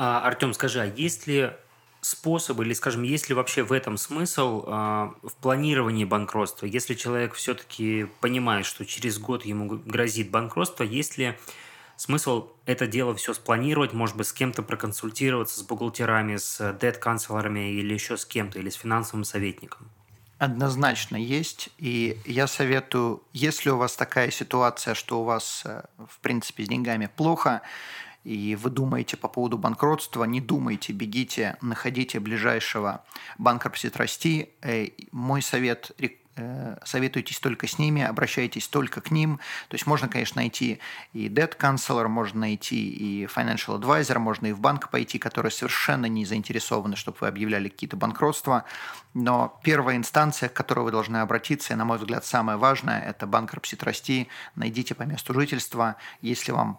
А, 0.01 0.21
Артем, 0.21 0.55
скажи, 0.55 0.81
а 0.81 0.85
есть 0.85 1.27
ли 1.27 1.51
способы 2.01 2.65
или, 2.65 2.73
скажем, 2.73 3.03
есть 3.03 3.29
ли 3.29 3.35
вообще 3.35 3.65
в 3.65 3.73
этом 3.73 3.97
смысл 3.97 4.63
э, 4.65 4.71
в 4.71 5.35
планировании 5.41 6.05
банкротства? 6.05 6.67
Если 6.67 6.95
человек 6.95 7.35
все-таки 7.35 8.07
понимает, 8.21 8.65
что 8.65 8.87
через 8.87 9.19
год 9.19 9.45
ему 9.45 9.67
грозит 9.85 10.31
банкротство, 10.31 10.85
есть 10.85 11.19
ли 11.19 11.37
смысл 11.97 12.49
это 12.65 12.87
дело 12.87 13.17
все 13.17 13.35
спланировать, 13.35 13.93
может 13.93 14.15
быть, 14.15 14.29
с 14.29 14.33
кем-то 14.33 14.63
проконсультироваться, 14.63 15.59
с 15.59 15.65
бухгалтерами, 15.65 16.37
с 16.37 16.79
дед-канцлерами 16.81 17.73
или 17.73 17.93
еще 17.93 18.17
с 18.17 18.25
кем-то, 18.25 18.61
или 18.61 18.71
с 18.71 18.77
финансовым 18.77 19.25
советником? 19.25 19.91
Однозначно 20.39 21.17
есть. 21.17 21.71
И 21.79 22.17
я 22.25 22.47
советую, 22.47 23.25
если 23.33 23.71
у 23.71 23.77
вас 23.77 23.97
такая 23.97 24.31
ситуация, 24.31 24.95
что 24.95 25.23
у 25.23 25.25
вас, 25.25 25.63
э, 25.65 25.83
в 26.09 26.21
принципе, 26.21 26.65
с 26.65 26.69
деньгами 26.69 27.11
плохо, 27.17 27.63
и 28.29 28.57
вы 28.57 28.69
думаете 28.69 29.17
по 29.17 29.27
поводу 29.27 29.57
банкротства, 29.57 30.25
не 30.25 30.43
думайте, 30.43 30.93
бегите, 30.93 31.57
находите 31.63 32.21
ближайшего 32.21 33.03
банкротства 33.39 33.89
трасти. 33.89 34.51
Э, 34.61 34.89
мой 35.13 35.41
совет 35.41 35.93
э, 36.37 36.77
советуйтесь 36.85 37.39
только 37.41 37.67
с 37.67 37.79
ними, 37.79 38.03
обращайтесь 38.03 38.69
только 38.69 39.01
к 39.01 39.11
ним. 39.11 39.39
То 39.69 39.77
есть 39.77 39.87
можно, 39.87 40.09
конечно, 40.09 40.43
найти 40.43 40.79
и 41.15 41.31
debt 41.31 41.57
counselor, 41.59 42.09
можно 42.09 42.41
найти 42.41 42.91
и 42.91 43.25
financial 43.25 43.81
advisor, 43.81 44.19
можно 44.19 44.49
и 44.49 44.53
в 44.53 44.61
банк 44.61 44.91
пойти, 44.91 45.19
которые 45.19 45.51
совершенно 45.51 46.05
не 46.05 46.27
заинтересованы, 46.27 46.97
чтобы 46.97 47.17
вы 47.23 47.29
объявляли 47.29 47.71
какие-то 47.71 47.97
банкротства. 47.97 48.67
Но 49.15 49.59
первая 49.65 49.97
инстанция, 49.97 50.51
к 50.51 50.53
которой 50.53 50.81
вы 50.81 50.91
должны 50.91 51.17
обратиться, 51.17 51.73
и, 51.73 51.77
на 51.77 51.87
мой 51.87 51.97
взгляд, 51.97 52.27
самое 52.27 52.59
важное, 52.59 53.01
это 53.01 53.27
банкротство 53.27 53.79
трасти. 53.79 54.29
Найдите 54.55 54.95
по 54.95 55.05
месту 55.05 55.33
жительства. 55.33 55.97
Если 56.21 56.53
вам 56.53 56.79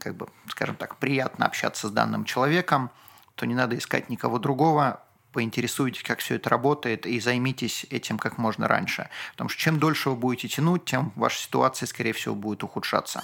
как 0.00 0.16
бы, 0.16 0.28
скажем 0.48 0.76
так, 0.76 0.96
приятно 0.96 1.46
общаться 1.46 1.88
с 1.88 1.90
данным 1.90 2.24
человеком, 2.24 2.90
то 3.34 3.46
не 3.46 3.54
надо 3.54 3.76
искать 3.76 4.08
никого 4.08 4.38
другого, 4.38 5.02
поинтересуйтесь, 5.32 6.02
как 6.02 6.20
все 6.20 6.36
это 6.36 6.50
работает, 6.50 7.06
и 7.06 7.18
займитесь 7.18 7.86
этим 7.90 8.18
как 8.18 8.38
можно 8.38 8.68
раньше. 8.68 9.08
Потому 9.32 9.48
что 9.48 9.60
чем 9.60 9.78
дольше 9.78 10.10
вы 10.10 10.16
будете 10.16 10.48
тянуть, 10.48 10.84
тем 10.84 11.12
ваша 11.16 11.38
ситуация, 11.38 11.86
скорее 11.86 12.12
всего, 12.12 12.34
будет 12.34 12.62
ухудшаться. 12.62 13.22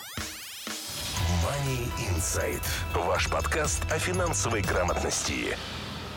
Money 1.44 1.88
Insight. 2.10 2.62
Ваш 2.94 3.28
подкаст 3.28 3.84
о 3.92 3.98
финансовой 3.98 4.62
грамотности. 4.62 5.56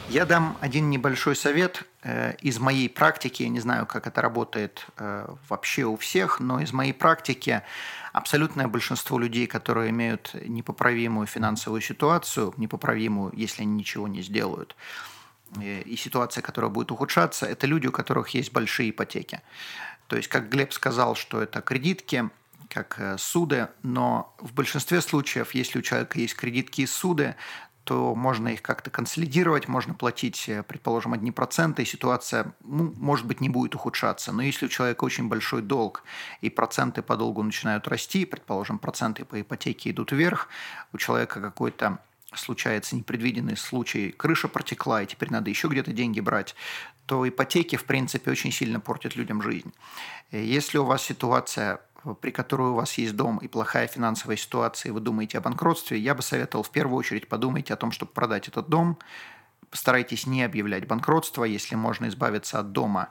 Я 0.09 0.25
дам 0.25 0.57
один 0.59 0.89
небольшой 0.89 1.35
совет 1.35 1.83
э, 2.03 2.35
из 2.41 2.59
моей 2.59 2.89
практики. 2.89 3.43
Я 3.43 3.49
не 3.49 3.59
знаю, 3.59 3.85
как 3.85 4.07
это 4.07 4.21
работает 4.21 4.85
э, 4.97 5.27
вообще 5.47 5.85
у 5.85 5.95
всех, 5.95 6.39
но 6.39 6.59
из 6.59 6.73
моей 6.73 6.93
практики 6.93 7.61
абсолютное 8.11 8.67
большинство 8.67 9.17
людей, 9.17 9.47
которые 9.47 9.89
имеют 9.91 10.33
непоправимую 10.33 11.27
финансовую 11.27 11.81
ситуацию, 11.81 12.53
непоправимую, 12.57 13.31
если 13.35 13.61
они 13.61 13.73
ничего 13.73 14.07
не 14.07 14.21
сделают, 14.21 14.75
э, 15.57 15.81
и 15.81 15.95
ситуация, 15.95 16.41
которая 16.41 16.71
будет 16.71 16.91
ухудшаться, 16.91 17.45
это 17.45 17.65
люди, 17.67 17.87
у 17.87 17.91
которых 17.91 18.29
есть 18.29 18.51
большие 18.51 18.89
ипотеки. 18.89 19.41
То 20.07 20.17
есть, 20.17 20.27
как 20.27 20.49
Глеб 20.49 20.73
сказал, 20.73 21.15
что 21.15 21.41
это 21.41 21.61
кредитки, 21.61 22.29
как 22.67 23.17
суды, 23.17 23.67
но 23.83 24.33
в 24.39 24.53
большинстве 24.53 25.01
случаев, 25.01 25.53
если 25.53 25.79
у 25.79 25.81
человека 25.81 26.19
есть 26.19 26.35
кредитки 26.35 26.81
и 26.81 26.85
суды, 26.85 27.35
то 27.91 28.15
можно 28.15 28.47
их 28.47 28.62
как-то 28.62 28.89
консолидировать, 28.89 29.67
можно 29.67 29.93
платить, 29.93 30.47
э, 30.47 30.63
предположим, 30.63 31.12
одни 31.12 31.30
проценты, 31.30 31.82
и 31.82 31.86
ситуация, 31.86 32.54
ну, 32.63 32.93
может 32.95 33.25
быть, 33.25 33.41
не 33.41 33.49
будет 33.49 33.75
ухудшаться. 33.75 34.32
Но 34.32 34.41
если 34.41 34.67
у 34.67 34.69
человека 34.69 35.04
очень 35.04 35.27
большой 35.27 35.62
долг, 35.62 36.06
и 36.39 36.49
проценты 36.49 37.01
по 37.01 37.17
долгу 37.17 37.43
начинают 37.43 37.89
расти, 37.89 38.23
предположим, 38.23 38.80
проценты 38.80 39.25
по 39.25 39.41
ипотеке 39.41 39.89
идут 39.89 40.13
вверх, 40.13 40.47
у 40.93 40.97
человека 40.97 41.41
какой-то 41.41 41.99
случается 42.34 42.95
непредвиденный 42.95 43.58
случай, 43.58 44.12
крыша 44.12 44.47
протекла, 44.47 45.04
и 45.04 45.06
теперь 45.06 45.30
надо 45.30 45.49
еще 45.49 45.67
где-то 45.67 45.91
деньги 45.91 46.21
брать, 46.21 46.56
то 47.08 47.27
ипотеки, 47.27 47.75
в 47.75 47.84
принципе, 47.84 48.32
очень 48.32 48.54
сильно 48.54 48.80
портят 48.80 49.17
людям 49.17 49.41
жизнь. 49.41 49.73
Э, 50.32 50.41
если 50.41 50.77
у 50.77 50.86
вас 50.86 51.04
ситуация 51.04 51.82
при 52.21 52.31
которой 52.31 52.69
у 52.69 52.75
вас 52.75 52.97
есть 52.97 53.15
дом 53.15 53.37
и 53.37 53.47
плохая 53.47 53.87
финансовая 53.87 54.37
ситуация, 54.37 54.89
и 54.89 54.93
вы 54.93 54.99
думаете 54.99 55.37
о 55.37 55.41
банкротстве, 55.41 55.97
я 55.97 56.15
бы 56.15 56.21
советовал 56.21 56.63
в 56.63 56.71
первую 56.71 56.97
очередь 56.97 57.27
подумайте 57.27 57.73
о 57.73 57.77
том, 57.77 57.91
чтобы 57.91 58.11
продать 58.11 58.47
этот 58.47 58.69
дом. 58.69 58.97
Постарайтесь 59.69 60.27
не 60.27 60.43
объявлять 60.43 60.87
банкротство, 60.87 61.43
если 61.43 61.75
можно 61.75 62.07
избавиться 62.07 62.59
от 62.59 62.71
дома 62.71 63.09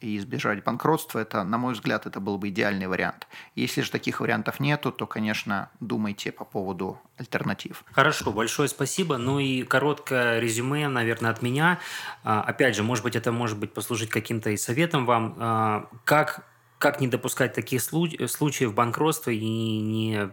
и 0.00 0.16
избежать 0.16 0.64
банкротства, 0.64 1.18
это, 1.18 1.44
на 1.44 1.58
мой 1.58 1.74
взгляд, 1.74 2.06
это 2.06 2.20
был 2.20 2.38
бы 2.38 2.48
идеальный 2.48 2.86
вариант. 2.86 3.28
Если 3.54 3.82
же 3.82 3.90
таких 3.90 4.20
вариантов 4.20 4.58
нету, 4.58 4.92
то, 4.92 5.06
конечно, 5.06 5.70
думайте 5.80 6.32
по 6.32 6.44
поводу 6.44 6.98
альтернатив. 7.18 7.84
Хорошо, 7.92 8.32
большое 8.32 8.68
спасибо. 8.68 9.18
Ну 9.18 9.38
и 9.38 9.62
короткое 9.62 10.40
резюме, 10.40 10.88
наверное, 10.88 11.30
от 11.30 11.42
меня. 11.42 11.80
А, 12.24 12.42
опять 12.42 12.74
же, 12.74 12.82
может 12.82 13.04
быть, 13.04 13.14
это 13.14 13.30
может 13.30 13.58
быть 13.58 13.74
послужить 13.74 14.08
каким-то 14.08 14.50
и 14.50 14.56
советом 14.56 15.04
вам. 15.04 15.36
А, 15.38 15.88
как 16.04 16.49
как 16.80 17.00
не 17.00 17.06
допускать 17.06 17.52
таких 17.52 17.82
случаев 17.82 18.74
банкротства 18.74 19.30
и 19.30 19.38
не 19.38 20.30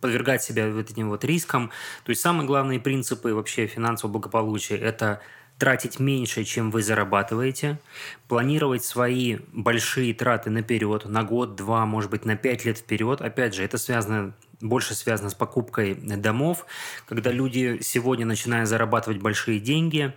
подвергать 0.00 0.42
себя 0.42 0.70
вот 0.70 0.90
этим 0.90 1.10
вот 1.10 1.24
рискам. 1.24 1.70
То 2.04 2.10
есть 2.10 2.22
самые 2.22 2.46
главные 2.46 2.80
принципы 2.80 3.34
вообще 3.34 3.66
финансового 3.66 4.12
благополучия– 4.12 4.76
это 4.78 5.20
тратить 5.58 5.98
меньше, 6.00 6.44
чем 6.44 6.70
вы 6.70 6.82
зарабатываете, 6.82 7.78
планировать 8.28 8.84
свои 8.84 9.38
большие 9.52 10.14
траты 10.14 10.50
наперед, 10.50 11.04
на 11.04 11.24
год, 11.24 11.56
два, 11.56 11.84
может 11.84 12.10
быть, 12.10 12.24
на 12.24 12.36
пять 12.36 12.64
лет 12.64 12.78
вперед. 12.78 13.20
Опять 13.20 13.54
же, 13.54 13.64
это 13.64 13.76
связано 13.76 14.34
больше 14.60 14.94
связано 14.94 15.30
с 15.30 15.34
покупкой 15.34 15.94
домов, 15.94 16.66
когда 17.06 17.32
люди 17.32 17.80
сегодня 17.82 18.24
начинают 18.24 18.68
зарабатывать 18.68 19.20
большие 19.20 19.58
деньги, 19.58 20.14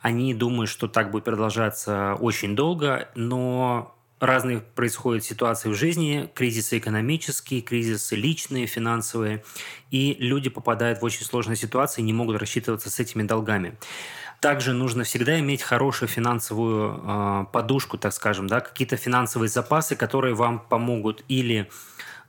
они 0.00 0.34
думают, 0.34 0.70
что 0.70 0.86
так 0.86 1.10
будет 1.10 1.24
продолжаться 1.24 2.14
очень 2.20 2.54
долго, 2.54 3.08
но 3.16 3.96
разные 4.20 4.60
происходят 4.60 5.24
ситуации 5.24 5.68
в 5.68 5.74
жизни, 5.74 6.30
кризисы 6.34 6.78
экономические, 6.78 7.62
кризисы 7.62 8.16
личные, 8.16 8.66
финансовые, 8.66 9.42
и 9.90 10.16
люди 10.18 10.50
попадают 10.50 11.00
в 11.00 11.04
очень 11.04 11.24
сложные 11.24 11.56
ситуации 11.56 12.02
и 12.02 12.04
не 12.04 12.12
могут 12.12 12.38
рассчитываться 12.38 12.90
с 12.90 13.00
этими 13.00 13.22
долгами. 13.22 13.76
Также 14.40 14.72
нужно 14.72 15.04
всегда 15.04 15.38
иметь 15.40 15.62
хорошую 15.62 16.08
финансовую 16.08 17.02
э, 17.02 17.46
подушку, 17.52 17.98
так 17.98 18.12
скажем, 18.14 18.46
да, 18.46 18.60
какие-то 18.60 18.96
финансовые 18.96 19.48
запасы, 19.48 19.96
которые 19.96 20.34
вам 20.34 20.60
помогут 20.60 21.24
или 21.28 21.68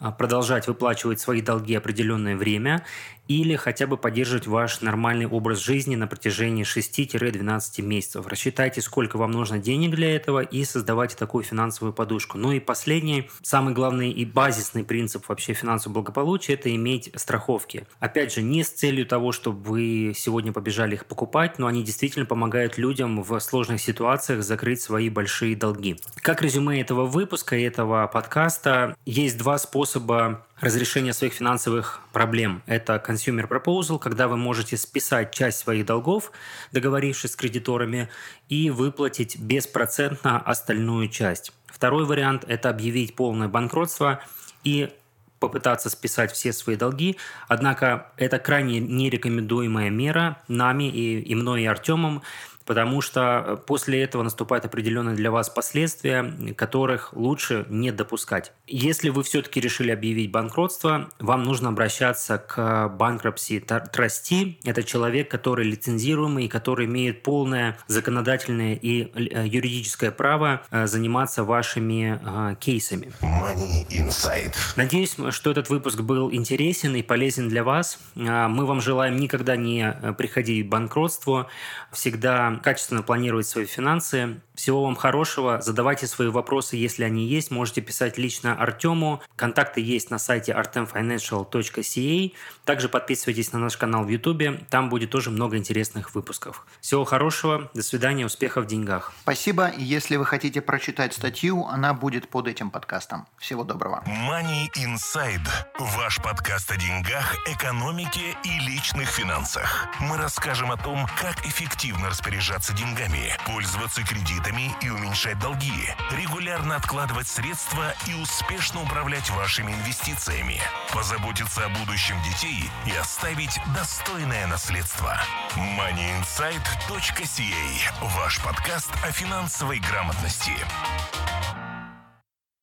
а, 0.02 0.12
продолжать 0.12 0.68
выплачивать 0.68 1.20
свои 1.20 1.42
долги 1.42 1.76
определенное 1.76 2.36
время 2.36 2.84
или 3.32 3.56
хотя 3.56 3.88
бы 3.88 3.98
поддерживать 3.98 4.48
ваш 4.48 4.82
нормальный 4.82 5.26
образ 5.26 5.60
жизни 5.60 5.96
на 5.96 6.08
протяжении 6.08 6.66
6-12 6.66 7.82
месяцев. 7.82 8.28
Рассчитайте, 8.28 8.82
сколько 8.82 9.18
вам 9.18 9.32
нужно 9.32 9.60
денег 9.60 9.96
для 9.96 10.16
этого 10.16 10.42
и 10.42 10.66
создавайте 10.66 11.16
такую 11.16 11.44
финансовую 11.44 11.94
подушку. 11.94 12.38
Ну 12.38 12.52
и 12.52 12.60
последний, 12.60 13.30
самый 13.42 13.74
главный 13.74 14.12
и 14.12 14.26
базисный 14.26 14.84
принцип 14.84 15.30
вообще 15.30 15.54
финансового 15.54 16.02
благополучия– 16.02 16.54
это 16.56 16.74
иметь 16.76 17.12
страховки. 17.16 17.88
Опять 18.00 18.34
же, 18.34 18.42
не 18.42 18.64
с 18.64 18.70
целью 18.70 19.06
того, 19.06 19.32
чтобы 19.32 19.62
вы 19.70 20.14
сегодня 20.16 20.52
побежали 20.52 20.96
их 20.96 21.06
покупать, 21.06 21.60
но 21.60 21.68
они 21.68 21.84
действительно 21.84 22.26
помогают 22.26 22.78
людям 22.78 23.22
в 23.22 23.40
сложных 23.40 23.82
ситуациях 23.82 24.44
закрыть 24.44 24.82
свои 24.82 25.10
большие 25.10 25.56
долги. 25.56 25.98
Как 26.16 26.42
резюме 26.42 26.82
этого 26.82 27.06
выпуска, 27.06 27.58
этого 27.58 28.08
подкаста, 28.08 28.96
есть 29.06 29.38
два 29.38 29.58
способа 29.58 30.46
разрешения 30.62 31.12
своих 31.12 31.34
финансовых 31.34 32.02
проблем. 32.14 32.62
Это 32.68 33.04
Consumer 33.06 33.48
Proposal, 33.50 34.00
когда 34.00 34.28
вы 34.28 34.38
можете 34.38 34.78
списать 34.78 35.34
часть 35.34 35.60
своих 35.60 35.86
долгов, 35.86 36.32
договорившись 36.72 37.32
с 37.32 37.36
кредиторами, 37.36 38.10
и 38.48 38.70
выплатить 38.70 39.40
беспроцентно 39.40 40.40
остальную 40.40 41.10
часть. 41.10 41.52
Второй 41.66 42.06
вариант– 42.06 42.46
это 42.48 42.70
объявить 42.70 43.16
полное 43.16 43.48
банкротство 43.48 44.24
и 44.64 44.94
попытаться 45.40 45.90
списать 45.90 46.32
все 46.32 46.54
свои 46.54 46.76
долги. 46.76 47.18
Однако 47.48 48.12
это 48.16 48.38
крайне 48.38 48.80
нерекомендуемая 48.80 49.90
мера 49.90 50.42
нами 50.48 50.84
и, 50.90 51.20
и 51.20 51.34
мной, 51.34 51.64
и 51.64 51.66
Артемом, 51.66 52.22
потому 52.66 53.02
что 53.02 53.44
э, 53.46 53.58
после 53.66 54.04
этого 54.04 54.24
наступают 54.24 54.66
определенные 54.66 55.16
для 55.16 55.32
вас 55.32 55.50
последствия, 55.50 56.54
которых 56.56 57.14
лучше 57.14 57.66
не 57.70 57.92
допускать. 57.92 58.52
Если 58.68 59.10
вы 59.10 59.24
все-таки 59.24 59.60
решили 59.60 59.92
объявить 59.92 60.32
банкротство, 60.32 61.10
вам 61.20 61.44
нужно 61.44 61.70
обращаться 61.70 62.38
к 62.38 62.58
bankruptcy 62.98 63.64
trustee. 63.92 64.58
Это 64.64 64.84
человек, 64.84 65.30
который 65.30 65.66
лицензируемый 65.66 66.46
и 66.46 66.48
который 66.48 66.86
имеет 66.86 67.24
полное 67.24 67.78
законодательное 67.88 68.76
и 68.76 69.12
э, 69.14 69.48
юридическое 69.48 70.12
право 70.12 70.62
э, 70.72 70.88
заниматься 70.88 71.44
вашими 71.44 72.20
кейсами. 72.60 73.12
Money 73.22 73.88
Inside. 73.90 74.54
Надеюсь, 74.76 75.16
что 75.30 75.52
этот 75.52 75.70
выпуск 75.70 76.02
был 76.02 76.32
интересен 76.32 76.96
и 76.96 77.02
полезен 77.02 77.50
для 77.50 77.64
вас. 77.64 78.00
Мы 78.16 78.66
вам 78.66 78.82
желаем 78.82 79.18
никогда 79.18 79.56
не 79.56 79.94
приходить 80.18 80.66
к 80.66 80.70
банкротству, 80.70 81.48
всегда 81.92 82.51
качественно 82.60 83.02
планировать 83.02 83.48
свои 83.48 83.66
финансы. 83.66 84.42
Всего 84.56 84.84
вам 84.84 84.96
хорошего. 84.96 85.62
Задавайте 85.62 86.08
свои 86.08 86.28
вопросы, 86.28 86.76
если 86.76 87.04
они 87.04 87.26
есть. 87.26 87.52
Можете 87.52 87.82
писать 87.82 88.18
лично 88.18 88.54
Артему. 88.54 89.22
Контакты 89.36 89.82
есть 89.82 90.12
на 90.12 90.20
сайте 90.20 90.52
artemfinancial.ca. 90.52 92.34
Также 92.66 92.90
подписывайтесь 92.90 93.54
на 93.54 93.60
наш 93.60 93.78
канал 93.78 94.04
в 94.04 94.10
YouTube. 94.10 94.68
Там 94.70 94.90
будет 94.90 95.10
тоже 95.10 95.32
много 95.32 95.58
интересных 95.58 96.14
выпусков. 96.14 96.66
Всего 96.80 97.06
хорошего. 97.06 97.72
До 97.74 97.82
свидания. 97.82 98.26
Успехов 98.26 98.66
в 98.66 98.68
деньгах. 98.68 99.14
Спасибо. 99.24 99.72
Если 99.78 100.16
вы 100.16 100.26
хотите 100.26 100.62
прочитать 100.62 101.14
статью, 101.14 101.66
она 101.66 101.94
будет 101.94 102.30
под 102.30 102.48
этим 102.48 102.70
подкастом. 102.70 103.28
Всего 103.38 103.64
доброго. 103.64 104.04
Money 104.06 104.68
Inside. 104.78 105.48
Ваш 105.80 106.18
подкаст 106.22 106.72
о 106.72 106.78
деньгах, 106.78 107.36
экономике 107.48 108.38
и 108.44 108.60
личных 108.70 109.10
финансах. 109.10 109.88
Мы 110.00 110.18
расскажем 110.18 110.72
о 110.72 110.78
том, 110.78 111.08
как 111.20 111.46
эффективно 111.46 112.10
распоряжаться 112.42 112.74
деньгами, 112.74 113.38
пользоваться 113.46 114.04
кредитами 114.04 114.76
и 114.82 114.90
уменьшать 114.90 115.38
долги, 115.38 115.72
регулярно 116.12 116.76
откладывать 116.76 117.28
средства 117.28 117.94
и 118.08 118.16
успешно 118.16 118.82
управлять 118.82 119.30
вашими 119.30 119.72
инвестициями, 119.72 120.60
позаботиться 120.92 121.66
о 121.66 121.70
будущем 121.70 122.16
детей 122.24 122.68
и 122.88 122.94
оставить 122.94 123.60
достойное 123.76 124.48
наследство. 124.48 125.16
moneyinsight.ca– 125.56 127.94
ваш 128.18 128.42
подкаст 128.42 128.90
о 129.04 129.12
финансовой 129.12 129.78
грамотности. 129.80 130.54